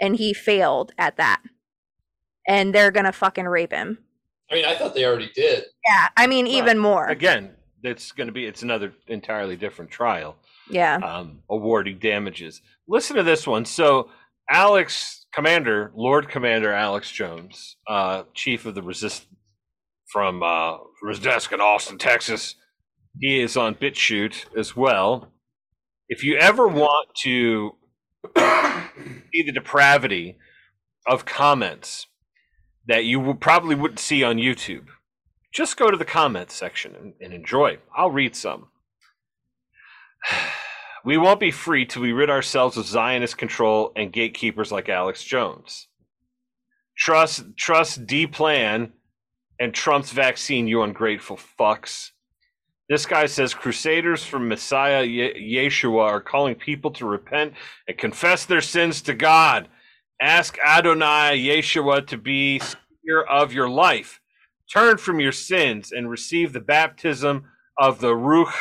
[0.00, 1.40] And he failed at that.
[2.48, 3.98] And they're going to fucking rape him.
[4.50, 5.66] I mean, I thought they already did.
[5.86, 6.08] Yeah.
[6.16, 7.06] I mean, Well, even more.
[7.06, 7.50] Again,
[7.84, 10.34] it's going to be it's another entirely different trial.
[10.68, 10.96] Yeah.
[10.96, 12.60] um, awarding damages.
[12.88, 13.64] Listen to this one.
[13.64, 14.10] So,
[14.50, 19.28] Alex Commander, Lord Commander Alex Jones, uh, chief of the resistance
[20.12, 22.56] from uh, from his desk in Austin, Texas.
[23.20, 25.32] He is on BitChute as well.
[26.08, 27.72] If you ever want to
[29.32, 30.36] see the depravity
[31.06, 32.06] of comments
[32.86, 34.86] that you probably wouldn't see on YouTube,
[35.52, 37.78] just go to the comments section and, and enjoy.
[37.96, 38.68] I'll read some.
[41.04, 45.22] We won't be free till we rid ourselves of Zionist control and gatekeepers like Alex
[45.22, 45.86] Jones.
[46.98, 48.92] Trust, trust D Plan
[49.60, 52.10] and Trump's vaccine, you ungrateful fucks.
[52.88, 57.54] This guy says Crusaders from Messiah Ye- Yeshua are calling people to repent
[57.88, 59.68] and confess their sins to God.
[60.20, 64.20] Ask Adonai Yeshua to be Savior of your life.
[64.72, 67.44] Turn from your sins and receive the baptism
[67.76, 68.54] of the Ruach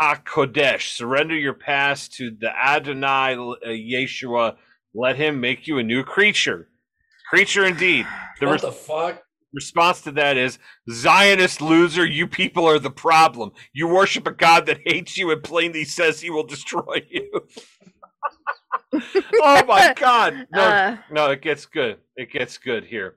[0.00, 0.96] HaKodesh.
[0.96, 4.56] Surrender your past to the Adonai uh, Yeshua.
[4.94, 6.68] Let him make you a new creature.
[7.30, 8.06] Creature indeed.
[8.40, 9.22] The what res- the fuck?
[9.54, 10.58] Response to that is
[10.90, 13.52] Zionist loser, you people are the problem.
[13.72, 17.30] You worship a God that hates you and plainly says he will destroy you.
[19.42, 20.46] oh my God.
[20.52, 21.98] No, Uh, no, it gets good.
[22.16, 23.16] It gets good here.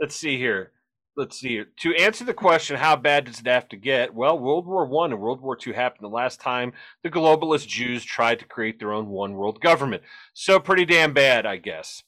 [0.00, 0.72] Let's see here.
[1.16, 1.66] Let's see here.
[1.78, 4.14] To answer the question, how bad does it have to get?
[4.14, 6.72] Well, World War One and World War Two happened the last time
[7.02, 10.02] the globalist Jews tried to create their own one world government.
[10.34, 12.02] So pretty damn bad, I guess.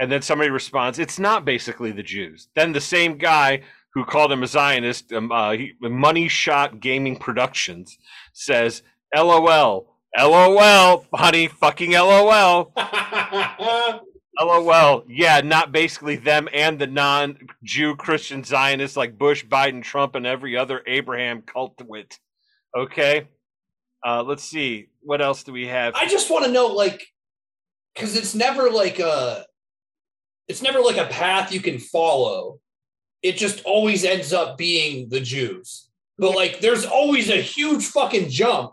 [0.00, 3.62] And then somebody responds, "It's not basically the Jews." Then the same guy
[3.94, 7.96] who called him a Zionist, um, uh, he, Money Shot Gaming Productions,
[8.32, 8.82] says,
[9.14, 12.72] "LOL, LOL, honey, fucking LOL."
[14.40, 15.04] LOL.
[15.08, 20.26] Yeah, not basically them and the non Jew Christian Zionists like Bush, Biden, Trump, and
[20.26, 22.18] every other Abraham cultwit.
[22.76, 23.28] Okay.
[24.04, 24.88] Uh, let's see.
[25.00, 25.94] What else do we have?
[25.94, 27.06] I just want to know, like,
[27.94, 29.46] because it's never like a,
[30.48, 32.60] it's never like a path you can follow.
[33.22, 35.88] It just always ends up being the Jews.
[36.18, 38.72] But like, there's always a huge fucking jump,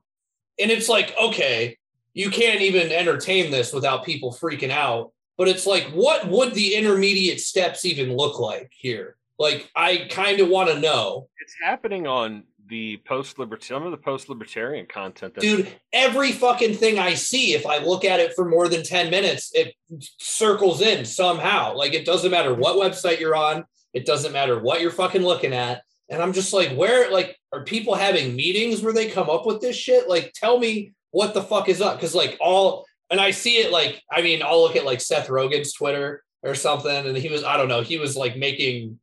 [0.59, 1.77] and it's like, okay,
[2.13, 5.11] you can't even entertain this without people freaking out.
[5.37, 9.15] But it's like, what would the intermediate steps even look like here?
[9.39, 11.29] Like, I kind of want to know.
[11.39, 15.35] It's happening on the post libertarian, some of the post libertarian content.
[15.35, 19.11] Dude, every fucking thing I see, if I look at it for more than 10
[19.11, 19.75] minutes, it
[20.19, 21.75] circles in somehow.
[21.75, 25.53] Like it doesn't matter what website you're on, it doesn't matter what you're fucking looking
[25.53, 25.83] at.
[26.09, 29.61] And I'm just like, where, like, are people having meetings where they come up with
[29.61, 30.09] this shit?
[30.09, 31.99] Like, tell me what the fuck is up.
[31.99, 35.27] Cause, like, all, and I see it like, I mean, I'll look at like Seth
[35.27, 37.07] Rogen's Twitter or something.
[37.07, 38.99] And he was, I don't know, he was like making,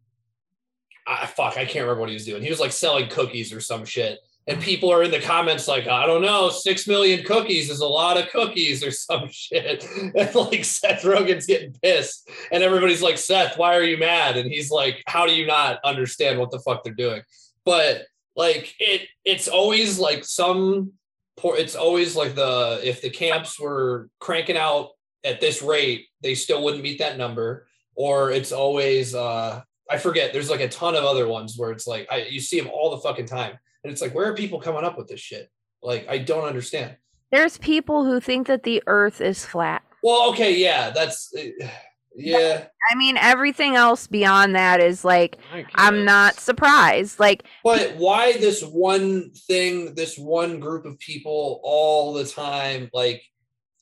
[1.08, 2.42] I fuck, I can't remember what he was doing.
[2.42, 5.86] He was like selling cookies or some shit and people are in the comments like,
[5.86, 9.86] I don't know, six million cookies is a lot of cookies or some shit.
[10.16, 12.28] And like Seth Rogen's getting pissed.
[12.50, 14.38] And everybody's like, Seth, why are you mad?
[14.38, 17.22] And he's like, How do you not understand what the fuck they're doing?
[17.64, 20.92] But like it it's always like some
[21.36, 24.90] poor it's always like the if the camps were cranking out
[25.24, 27.66] at this rate, they still wouldn't meet that number.
[27.94, 29.60] Or it's always uh
[29.90, 30.32] I forget.
[30.32, 32.90] There's like a ton of other ones where it's like I you see them all
[32.90, 35.50] the fucking time and it's like, where are people coming up with this shit?
[35.82, 36.96] Like, I don't understand.
[37.30, 39.82] There's people who think that the earth is flat.
[40.02, 41.68] Well, okay, yeah, that's uh,
[42.16, 42.66] yeah.
[42.90, 45.36] I mean, everything else beyond that is like,
[45.74, 47.20] I'm not surprised.
[47.20, 52.88] Like, but why this one thing, this one group of people all the time?
[52.92, 53.22] Like,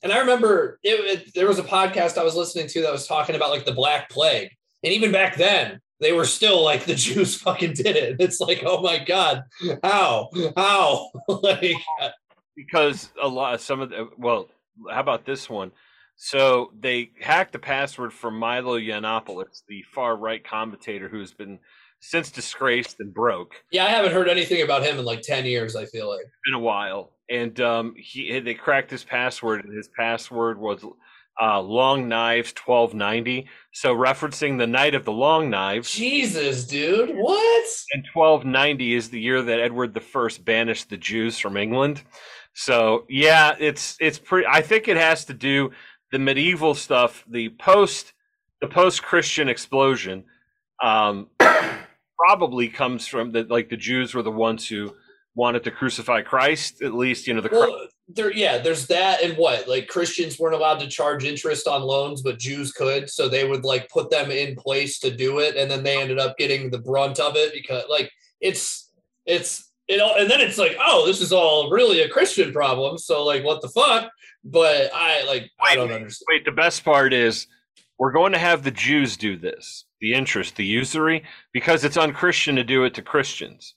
[0.03, 3.07] and I remember it, it, there was a podcast I was listening to that was
[3.07, 4.51] talking about like the Black Plague.
[4.83, 8.16] And even back then, they were still like the Jews fucking did it.
[8.18, 9.44] It's like, oh my god,
[9.82, 11.76] how, how, like
[12.57, 14.49] because a lot of some of the well,
[14.90, 15.72] how about this one?
[16.16, 21.59] So they hacked the password for Milo Yiannopoulos, the far right commentator who's been
[22.01, 23.55] since disgraced and broke.
[23.70, 25.76] Yeah, I haven't heard anything about him in like ten years.
[25.76, 29.76] I feel like it's been a while, and um, he they cracked his password, and
[29.76, 30.84] his password was
[31.41, 33.49] uh, Long Knives 1290.
[33.72, 35.93] So referencing the Night of the Long Knives.
[35.93, 37.66] Jesus, dude, what?
[37.93, 42.03] And 1290 is the year that Edward I banished the Jews from England.
[42.55, 44.47] So yeah, it's it's pretty.
[44.51, 45.72] I think it has to do
[46.11, 48.14] the medieval stuff, the post
[48.62, 50.24] the post Christian explosion.
[50.82, 51.28] Um,
[52.18, 54.95] probably comes from the like the Jews were the ones who
[55.34, 56.80] wanted to crucify Christ.
[56.82, 57.51] At least you know the.
[57.53, 59.69] Well, there yeah there's that and what?
[59.69, 63.65] Like christians weren't allowed to charge interest on loans but jews could so they would
[63.65, 66.79] like put them in place to do it and then they ended up getting the
[66.79, 68.93] brunt of it because like it's
[69.25, 72.99] it's it all and then it's like oh this is all really a christian problem
[72.99, 74.11] so like what the fuck?
[74.45, 77.49] But i like wait, i don't understand wait the best part is
[77.99, 82.57] we're going to have the jews do this the interest the usury because it's unchristian
[82.57, 83.75] to do it to christians.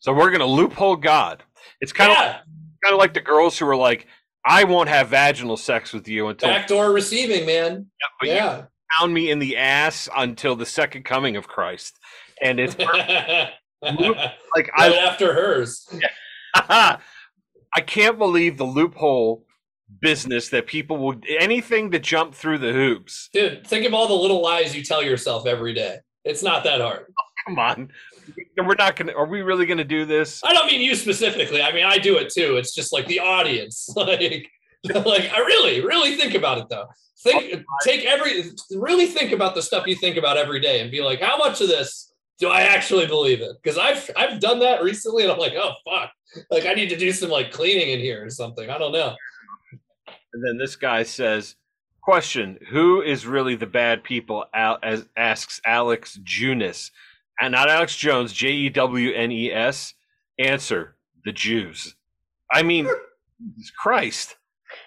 [0.00, 1.42] So we're going to loophole god.
[1.80, 2.40] It's kind yeah.
[2.40, 2.46] of
[2.82, 4.06] kind of like the girls who are like,
[4.44, 7.86] I won't have vaginal sex with you until backdoor receiving, man.
[8.22, 8.62] Yeah, yeah.
[8.98, 11.98] pound me in the ass until the second coming of Christ,
[12.40, 12.78] and it's
[13.82, 15.86] like I after hers.
[17.72, 19.44] I can't believe the loophole
[20.00, 23.28] business that people will anything to jump through the hoops.
[23.32, 25.98] Dude, think of all the little lies you tell yourself every day.
[26.24, 27.06] It's not that hard.
[27.08, 27.90] Oh, come on
[28.66, 29.12] we're not gonna.
[29.12, 30.40] Are we really gonna do this?
[30.44, 31.62] I don't mean you specifically.
[31.62, 32.56] I mean I do it too.
[32.56, 33.88] It's just like the audience.
[34.84, 36.86] Like, like I really, really think about it though.
[37.22, 41.02] Think, take every, really think about the stuff you think about every day, and be
[41.02, 43.56] like, how much of this do I actually believe it?
[43.62, 46.10] Because I've I've done that recently, and I'm like, oh fuck,
[46.50, 48.70] like I need to do some like cleaning in here or something.
[48.70, 49.14] I don't know.
[50.32, 51.56] And then this guy says,
[52.02, 56.90] "Question: Who is really the bad people?" Al- as asks Alex Junis
[57.40, 59.94] and not Alex Jones, J E W N E S.
[60.38, 61.94] Answer: the Jews.
[62.52, 62.88] I mean,
[63.78, 64.36] Christ.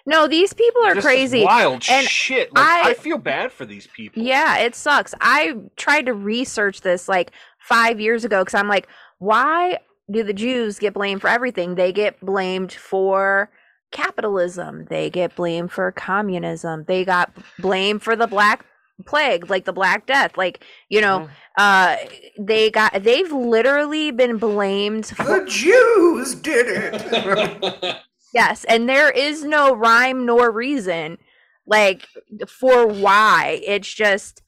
[0.05, 1.43] No, these people are this crazy.
[1.43, 2.53] Wild and shit.
[2.53, 4.23] Like, I, I feel bad for these people.
[4.23, 5.13] Yeah, it sucks.
[5.19, 8.88] I tried to research this like five years ago because I'm like,
[9.19, 9.80] why
[10.11, 11.75] do the Jews get blamed for everything?
[11.75, 13.49] They get blamed for
[13.91, 14.85] capitalism.
[14.89, 16.85] They get blamed for communism.
[16.88, 18.65] They got blamed for the black
[19.05, 20.38] plague, like the Black Death.
[20.38, 21.34] Like, you know, mm-hmm.
[21.57, 21.97] uh
[22.39, 27.97] they got they've literally been blamed for The Jews did it.
[28.34, 31.17] yes, and there is no rhyme nor reason
[31.65, 32.07] like
[32.47, 33.61] for why.
[33.65, 34.41] It's just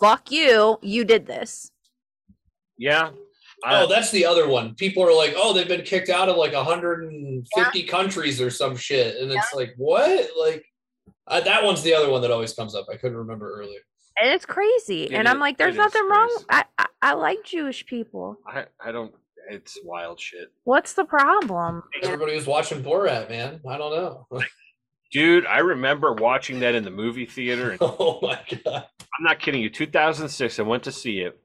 [0.00, 1.70] fuck you, you did this.
[2.78, 3.10] Yeah.
[3.64, 4.74] I, oh, that's the other one.
[4.74, 7.86] People are like, "Oh, they've been kicked out of like 150 yeah.
[7.86, 9.38] countries or some shit," and yeah.
[9.38, 10.64] it's like, "What?" Like,
[11.28, 12.86] uh, that one's the other one that always comes up.
[12.92, 13.78] I couldn't remember earlier
[14.20, 15.04] and it's crazy.
[15.04, 16.36] It and is, I'm like, there's nothing wrong.
[16.50, 18.38] I, I, I like Jewish people.
[18.46, 19.14] I I don't.
[19.50, 20.52] It's wild shit.
[20.64, 21.82] What's the problem?
[22.02, 23.60] Everybody was watching Borat, man.
[23.68, 24.26] I don't know.
[25.12, 27.72] Dude, I remember watching that in the movie theater.
[27.72, 28.86] And oh my god!
[28.98, 29.68] I'm not kidding you.
[29.70, 31.38] 2006, I went to see it,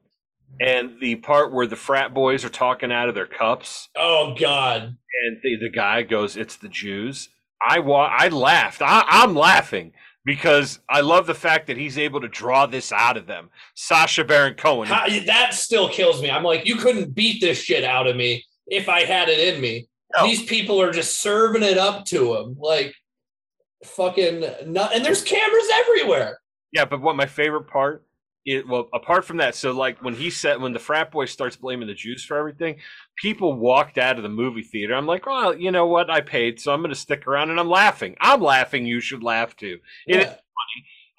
[0.60, 3.88] and the part where the frat boys are talking out of their cups.
[3.96, 4.82] Oh god!
[4.82, 7.28] And the the guy goes, "It's the Jews."
[7.60, 8.82] I wa- I laughed.
[8.82, 9.92] I, I'm laughing
[10.24, 13.50] because I love the fact that he's able to draw this out of them.
[13.74, 14.88] Sacha Baron Cohen.
[14.88, 16.30] How, that still kills me.
[16.30, 19.60] I'm like, you couldn't beat this shit out of me if I had it in
[19.60, 19.88] me.
[20.16, 20.24] No.
[20.24, 22.94] These people are just serving it up to him, like
[23.84, 24.44] fucking.
[24.66, 26.40] Not, and there's cameras everywhere.
[26.72, 28.04] Yeah, but what my favorite part
[28.56, 31.56] it well apart from that so like when he said when the frat boy starts
[31.56, 32.76] blaming the jews for everything
[33.16, 34.94] people walked out of the movie theater.
[34.94, 36.10] I'm like well you know what?
[36.10, 38.16] I paid so i'm going to stick around and i'm laughing.
[38.20, 39.78] I'm laughing you should laugh too.
[40.06, 40.34] It is Yeah.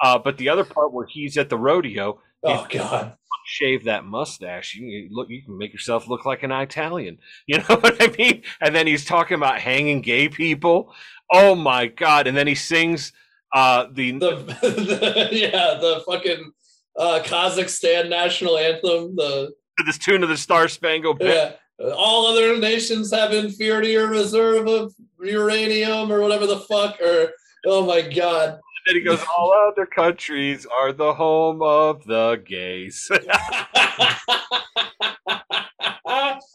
[0.04, 3.18] uh, but the other part where he's at the rodeo Oh God.
[3.46, 7.18] shave that mustache you can look you can make yourself look like an italian.
[7.48, 8.44] You know what i mean?
[8.62, 10.94] And then he's talking about hanging gay people.
[11.32, 12.28] Oh my god.
[12.28, 13.12] And then he sings
[13.54, 16.52] uh the, The, the yeah, the fucking
[17.00, 19.16] uh, Kazakhstan national anthem.
[19.16, 19.52] The
[19.86, 24.94] this tune of the star spangled banner yeah, all other nations have inferior reserve of
[25.24, 27.00] uranium or whatever the fuck.
[27.02, 27.32] Or
[27.66, 28.60] oh my god.
[28.90, 33.08] And he goes, All other countries are the home of the gays.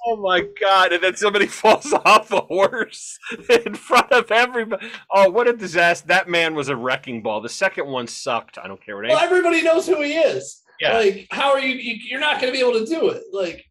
[0.04, 0.92] oh my God.
[0.92, 3.16] And then somebody falls off a horse
[3.64, 4.90] in front of everybody.
[5.14, 6.08] Oh, what a disaster.
[6.08, 7.40] That man was a wrecking ball.
[7.40, 8.58] The second one sucked.
[8.58, 10.60] I don't care what well, everybody knows who he is.
[10.80, 10.94] Yeah.
[10.98, 11.76] Like, how are you?
[11.76, 13.22] you you're not going to be able to do it.
[13.32, 13.64] Like,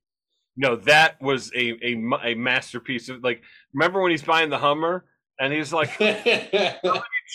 [0.55, 3.09] No, that was a, a, a masterpiece.
[3.09, 3.41] Of, like,
[3.73, 5.03] remember when he's buying the Hummer?
[5.37, 5.89] And he's like.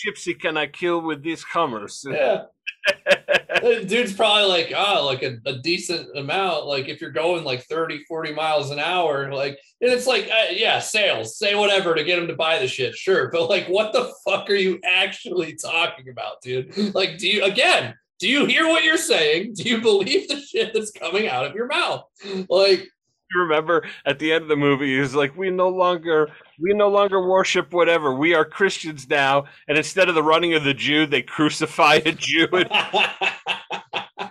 [0.05, 2.05] Gypsy, can I kill with these Hummers?
[3.61, 6.65] The Dude's probably like, ah, like a, a decent amount.
[6.65, 10.51] Like if you're going like 30, 40 miles an hour, like, and it's like, uh,
[10.51, 13.29] yeah, sales, say whatever to get him to buy the shit, sure.
[13.29, 16.75] But like, what the fuck are you actually talking about, dude?
[16.95, 19.53] Like, do you, again, do you hear what you're saying?
[19.55, 22.03] Do you believe the shit that's coming out of your mouth?
[22.49, 22.87] Like,
[23.31, 26.29] you remember at the end of the movie he's like we no longer
[26.61, 28.13] we no longer worship whatever.
[28.13, 32.11] We are christians now and instead of the running of the jew they crucify a
[32.11, 32.47] jew.
[32.51, 32.69] And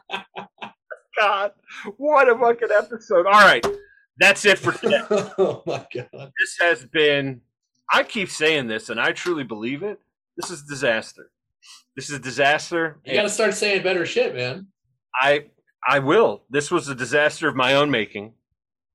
[1.18, 1.52] god
[1.96, 3.26] what a fucking episode.
[3.26, 3.64] All right
[4.18, 5.00] that's it for today.
[5.38, 6.08] Oh my God.
[6.12, 7.40] this has been
[7.92, 10.00] i keep saying this and i truly believe it.
[10.36, 11.30] This is disaster.
[11.96, 12.98] This is a disaster.
[13.04, 14.68] You got to start saying better shit, man.
[15.20, 15.46] i
[15.88, 16.42] i will.
[16.48, 18.34] This was a disaster of my own making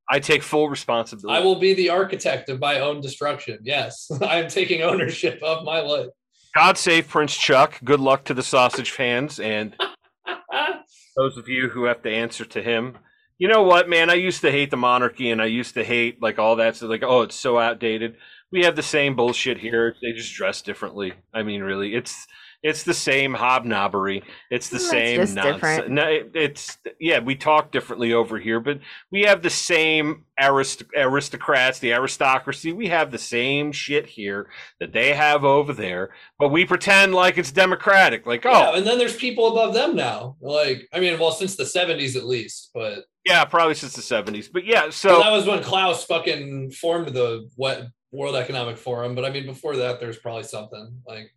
[0.10, 3.60] i take full responsibility I will be the architect of my own destruction.
[3.64, 6.08] Yes, I am taking ownership of my life.
[6.56, 7.80] God save Prince Chuck.
[7.84, 9.76] Good luck to the sausage fans and
[11.16, 12.98] those of you who have to answer to him.
[13.40, 14.10] You know what, man?
[14.10, 16.76] I used to hate the monarchy and I used to hate like all that.
[16.76, 18.18] So like, oh, it's so outdated.
[18.52, 19.96] We have the same bullshit here.
[20.02, 21.14] They just dress differently.
[21.34, 22.28] I mean, really, it's
[22.64, 24.24] it's the same hobnobbery.
[24.50, 25.56] It's the That's same just nonsense.
[25.56, 25.92] different.
[25.92, 28.80] No, it, it's yeah, we talk differently over here, but
[29.12, 32.72] we have the same arist- aristocrats, the aristocracy.
[32.72, 34.50] We have the same shit here
[34.80, 38.26] that they have over there, but we pretend like it's democratic.
[38.26, 40.38] Like, oh, Yeah, and then there's people above them now.
[40.42, 44.48] Like, I mean, well, since the 70s at least, but Yeah, probably since the seventies.
[44.48, 49.16] But yeah, so so that was when Klaus fucking formed the what World Economic Forum.
[49.16, 51.30] But I mean, before that, there's probably something like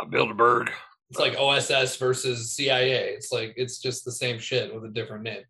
[0.00, 0.70] uh, Bilderberg.
[1.10, 3.10] it's like OSS versus CIA.
[3.14, 5.42] It's like it's just the same shit with a different name.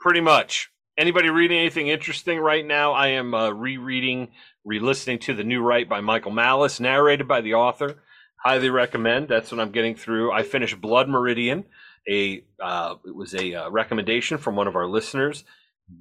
[0.00, 0.70] Pretty much.
[0.98, 2.92] Anybody reading anything interesting right now?
[2.92, 4.28] I am uh, rereading,
[4.64, 8.02] re-listening to the New Right by Michael Malice, narrated by the author.
[8.44, 9.28] Highly recommend.
[9.28, 10.32] That's what I'm getting through.
[10.32, 11.64] I finished Blood Meridian.
[12.10, 15.44] A uh, it was a uh, recommendation from one of our listeners.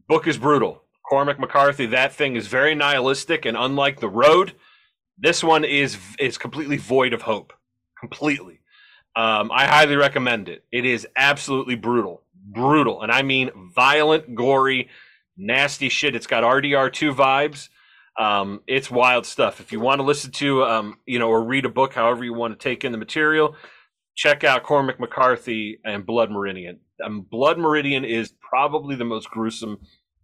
[0.07, 0.83] Book is brutal.
[1.07, 1.85] Cormac McCarthy.
[1.85, 4.53] That thing is very nihilistic, and unlike The Road,
[5.17, 7.53] this one is is completely void of hope.
[8.01, 8.59] Completely.
[9.15, 10.65] Um, I highly recommend it.
[10.71, 14.89] It is absolutely brutal, brutal, and I mean violent, gory,
[15.37, 16.15] nasty shit.
[16.15, 17.69] It's got RDR2 vibes.
[18.19, 19.59] Um, it's wild stuff.
[19.59, 22.33] If you want to listen to, um, you know, or read a book, however you
[22.33, 23.55] want to take in the material,
[24.15, 26.79] check out Cormac McCarthy and Blood Meridian.
[27.05, 29.79] Um, Blood Meridian is probably the most gruesome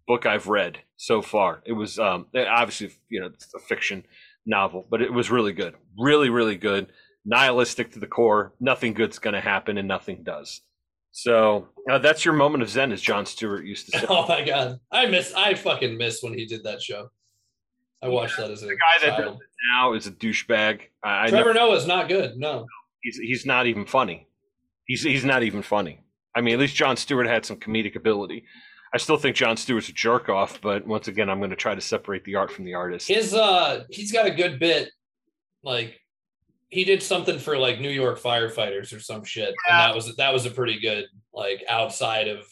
[0.07, 1.61] book I've read so far.
[1.65, 4.03] It was um, obviously, you know, it's a fiction
[4.45, 6.87] novel, but it was really good, really, really good
[7.27, 8.53] nihilistic to the core.
[8.59, 10.61] Nothing good's going to happen, and nothing does.
[11.11, 14.05] So uh, that's your moment of zen, as Jon Stewart used to say.
[14.09, 15.33] Oh my god, I miss.
[15.35, 17.09] I fucking miss when he did that show.
[18.01, 19.41] I watched that as a the guy that does child.
[19.41, 20.81] it now is a douchebag.
[21.03, 22.37] I, I Trevor know Noah's not good.
[22.37, 22.65] No.
[23.01, 24.27] he's he's not even funny.
[24.85, 26.01] He's he's not even funny.
[26.35, 28.45] I mean, at least Jon Stewart had some comedic ability.
[28.93, 31.75] I still think Jon Stewart's a jerk off, but once again, I'm going to try
[31.75, 33.07] to separate the art from the artist.
[33.07, 34.91] His uh he's got a good bit
[35.63, 35.99] like
[36.69, 39.53] he did something for like New York firefighters or some shit.
[39.69, 42.45] And that was that was a pretty good like outside of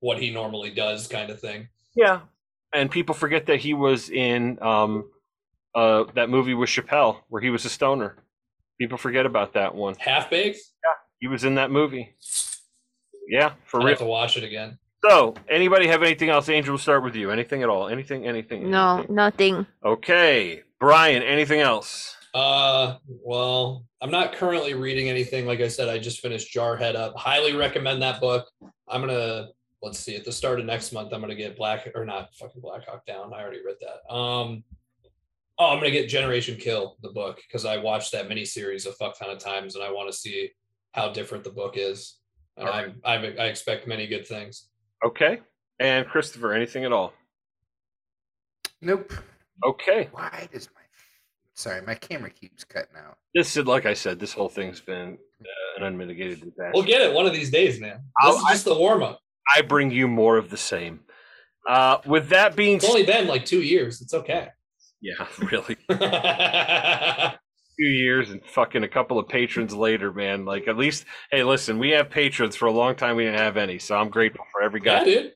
[0.00, 1.68] what he normally does kind of thing.
[1.96, 2.20] Yeah,
[2.72, 5.10] and people forget that he was in um,
[5.74, 8.16] uh, that movie with Chappelle where he was a stoner.
[8.78, 9.94] People forget about that one.
[9.98, 10.58] Half baked?
[10.58, 12.14] Yeah, he was in that movie.
[13.28, 13.88] Yeah, for I real.
[13.90, 14.78] have to watch it again.
[15.08, 16.48] So, anybody have anything else?
[16.48, 17.30] Angel, we'll start with you.
[17.30, 17.88] Anything at all?
[17.88, 18.26] Anything?
[18.26, 18.70] Anything?
[18.70, 19.66] No, nothing.
[19.84, 21.22] Okay, Brian.
[21.22, 22.13] Anything else?
[22.34, 25.46] Uh well, I'm not currently reading anything.
[25.46, 27.16] Like I said, I just finished Jarhead Up.
[27.16, 28.50] Highly recommend that book.
[28.88, 29.48] I'm gonna
[29.82, 31.12] let's see at the start of next month.
[31.12, 33.32] I'm gonna get Black or not fucking Black Hawk Down.
[33.32, 34.12] I already read that.
[34.12, 34.64] Um,
[35.58, 39.16] oh, I'm gonna get Generation Kill the book because I watched that miniseries a fuck
[39.16, 40.50] ton of times and I want to see
[40.92, 42.18] how different the book is.
[42.56, 44.68] And All I'm, I'm I expect many good things.
[45.04, 45.40] Okay.
[45.78, 47.12] And Christopher, anything at all?
[48.80, 49.12] Nope.
[49.64, 50.08] Okay.
[50.12, 50.83] Why does my
[51.54, 53.16] sorry my camera keeps cutting out?
[53.34, 56.70] This is like I said, this whole thing's been uh, an unmitigated disaster.
[56.74, 57.96] We'll get it one of these days, man.
[57.96, 59.20] This I'll- is just the warm up.
[59.56, 61.00] I bring you more of the same.
[61.68, 64.00] Uh, with that being It's only been like two years.
[64.02, 64.48] It's okay.
[65.00, 65.76] yeah, really,
[67.78, 70.44] two years and fucking a couple of patrons later, man.
[70.44, 73.16] Like at least, hey, listen, we have patrons for a long time.
[73.16, 74.98] We didn't have any, so I'm grateful for every guy.
[75.00, 75.32] yeah, dude.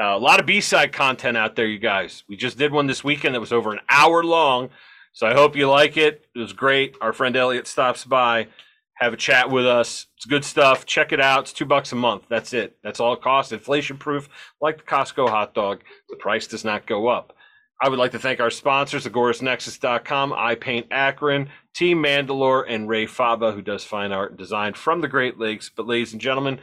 [0.00, 2.22] Uh, a lot of B-side content out there, you guys.
[2.28, 4.70] We just did one this weekend that was over an hour long,
[5.12, 6.26] so I hope you like it.
[6.34, 6.96] It was great.
[7.00, 8.48] Our friend Elliot stops by,
[8.94, 10.06] have a chat with us.
[10.16, 10.86] It's good stuff.
[10.86, 11.42] Check it out.
[11.42, 12.24] It's two bucks a month.
[12.28, 12.76] That's it.
[12.82, 13.52] That's all it costs.
[13.52, 14.28] Inflation proof,
[14.60, 15.82] like the Costco hot dog.
[16.08, 17.32] The price does not go up.
[17.80, 23.06] I would like to thank our sponsors, AgorisNexus.com, I Paint Akron, Team Mandalore, and Ray
[23.06, 25.70] Faba, who does fine art and design from the Great Lakes.
[25.74, 26.58] But, ladies and gentlemen,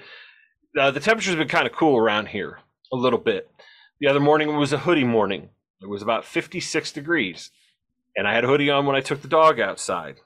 [0.78, 2.60] uh, the temperature's been kind of cool around here
[2.92, 3.50] a little bit.
[4.02, 5.50] The other morning it was a hoodie morning.
[5.82, 7.52] It was about 56 degrees,
[8.16, 10.18] and I had a hoodie on when I took the dog outside.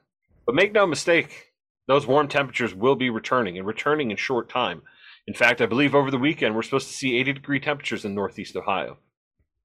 [0.45, 1.53] But make no mistake,
[1.87, 4.83] those warm temperatures will be returning and returning in short time.
[5.27, 8.15] In fact, I believe over the weekend we're supposed to see 80 degree temperatures in
[8.15, 8.97] Northeast Ohio.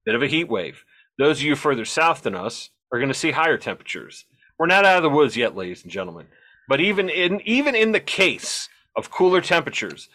[0.05, 0.83] Bit of a heat wave.
[1.17, 4.25] Those of you further south than us are going to see higher temperatures.
[4.57, 6.27] We're not out of the woods yet, ladies and gentlemen.
[6.67, 10.09] But even in even in the case of cooler temperatures,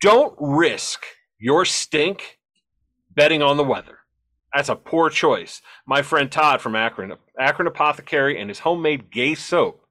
[0.00, 1.04] don't risk
[1.38, 2.38] your stink
[3.14, 3.98] betting on the weather.
[4.56, 5.60] That's a poor choice.
[5.84, 9.84] My friend Todd from Akron, Akron Apothecary, and his homemade gay soap,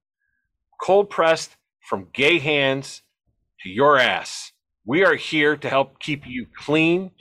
[0.82, 1.56] cold pressed
[1.88, 3.04] from gay hands
[3.62, 4.54] to your ass.
[4.84, 7.12] We are here to help keep you clean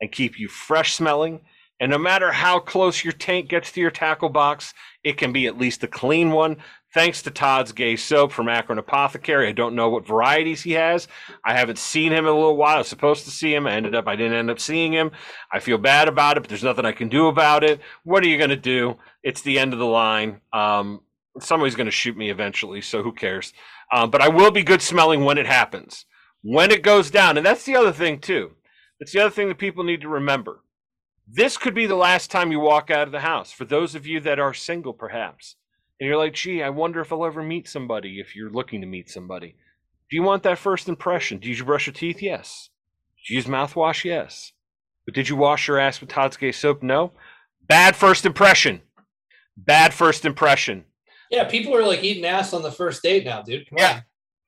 [0.00, 1.42] and keep you fresh smelling.
[1.78, 4.72] And no matter how close your tank gets to your tackle box,
[5.04, 6.56] it can be at least a clean one.
[6.96, 9.48] Thanks to Todd's Gay Soap from Akron Apothecary.
[9.48, 11.08] I don't know what varieties he has.
[11.44, 12.76] I haven't seen him in a little while.
[12.76, 13.66] I was supposed to see him.
[13.66, 15.10] I ended up, I didn't end up seeing him.
[15.52, 17.82] I feel bad about it, but there's nothing I can do about it.
[18.04, 18.96] What are you going to do?
[19.22, 20.40] It's the end of the line.
[20.54, 21.02] Um,
[21.38, 23.52] somebody's going to shoot me eventually, so who cares?
[23.92, 26.06] Um, but I will be good smelling when it happens.
[26.40, 27.36] When it goes down.
[27.36, 28.52] And that's the other thing, too.
[28.98, 30.62] That's the other thing that people need to remember.
[31.28, 33.52] This could be the last time you walk out of the house.
[33.52, 35.56] For those of you that are single, perhaps,
[36.00, 38.86] and you're like, gee, I wonder if I'll ever meet somebody if you're looking to
[38.86, 39.56] meet somebody.
[40.10, 41.38] Do you want that first impression?
[41.38, 42.22] Did you brush your teeth?
[42.22, 42.70] Yes.
[43.18, 44.04] Did you use mouthwash?
[44.04, 44.52] Yes.
[45.04, 46.82] But did you wash your ass with Todd's Gay soap?
[46.82, 47.12] No.
[47.66, 48.82] Bad first impression.
[49.56, 50.84] Bad first impression.
[51.30, 53.68] Yeah, people are like eating ass on the first date now, dude.
[53.68, 53.92] Come Yeah.
[53.94, 54.02] on.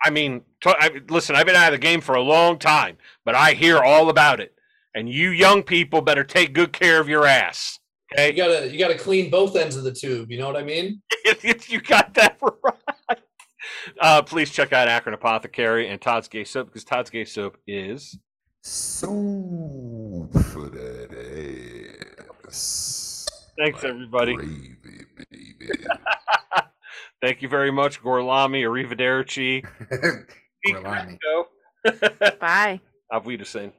[0.04, 2.98] I mean, t- I, listen, I've been out of the game for a long time,
[3.24, 4.54] but I hear all about it.
[4.94, 7.77] And you young people better take good care of your ass.
[8.16, 10.30] You gotta you gotta clean both ends of the tube.
[10.30, 11.02] You know what I mean?
[11.68, 13.18] you got that right.
[14.00, 18.18] Uh, please check out Akron Apothecary and Todd's Gay Soap because Todd's Gay Soap is
[18.62, 21.92] So for that
[22.44, 23.26] ass.
[23.58, 24.34] Thanks, Like everybody.
[24.34, 24.76] Gravy,
[25.30, 25.68] baby.
[27.20, 29.66] Thank you very much, Gorlami, Arrivederci.
[30.66, 31.18] Gorlami.
[31.20, 32.30] Go.
[32.40, 32.80] Bye.
[33.12, 33.72] Auf Wiedersehen.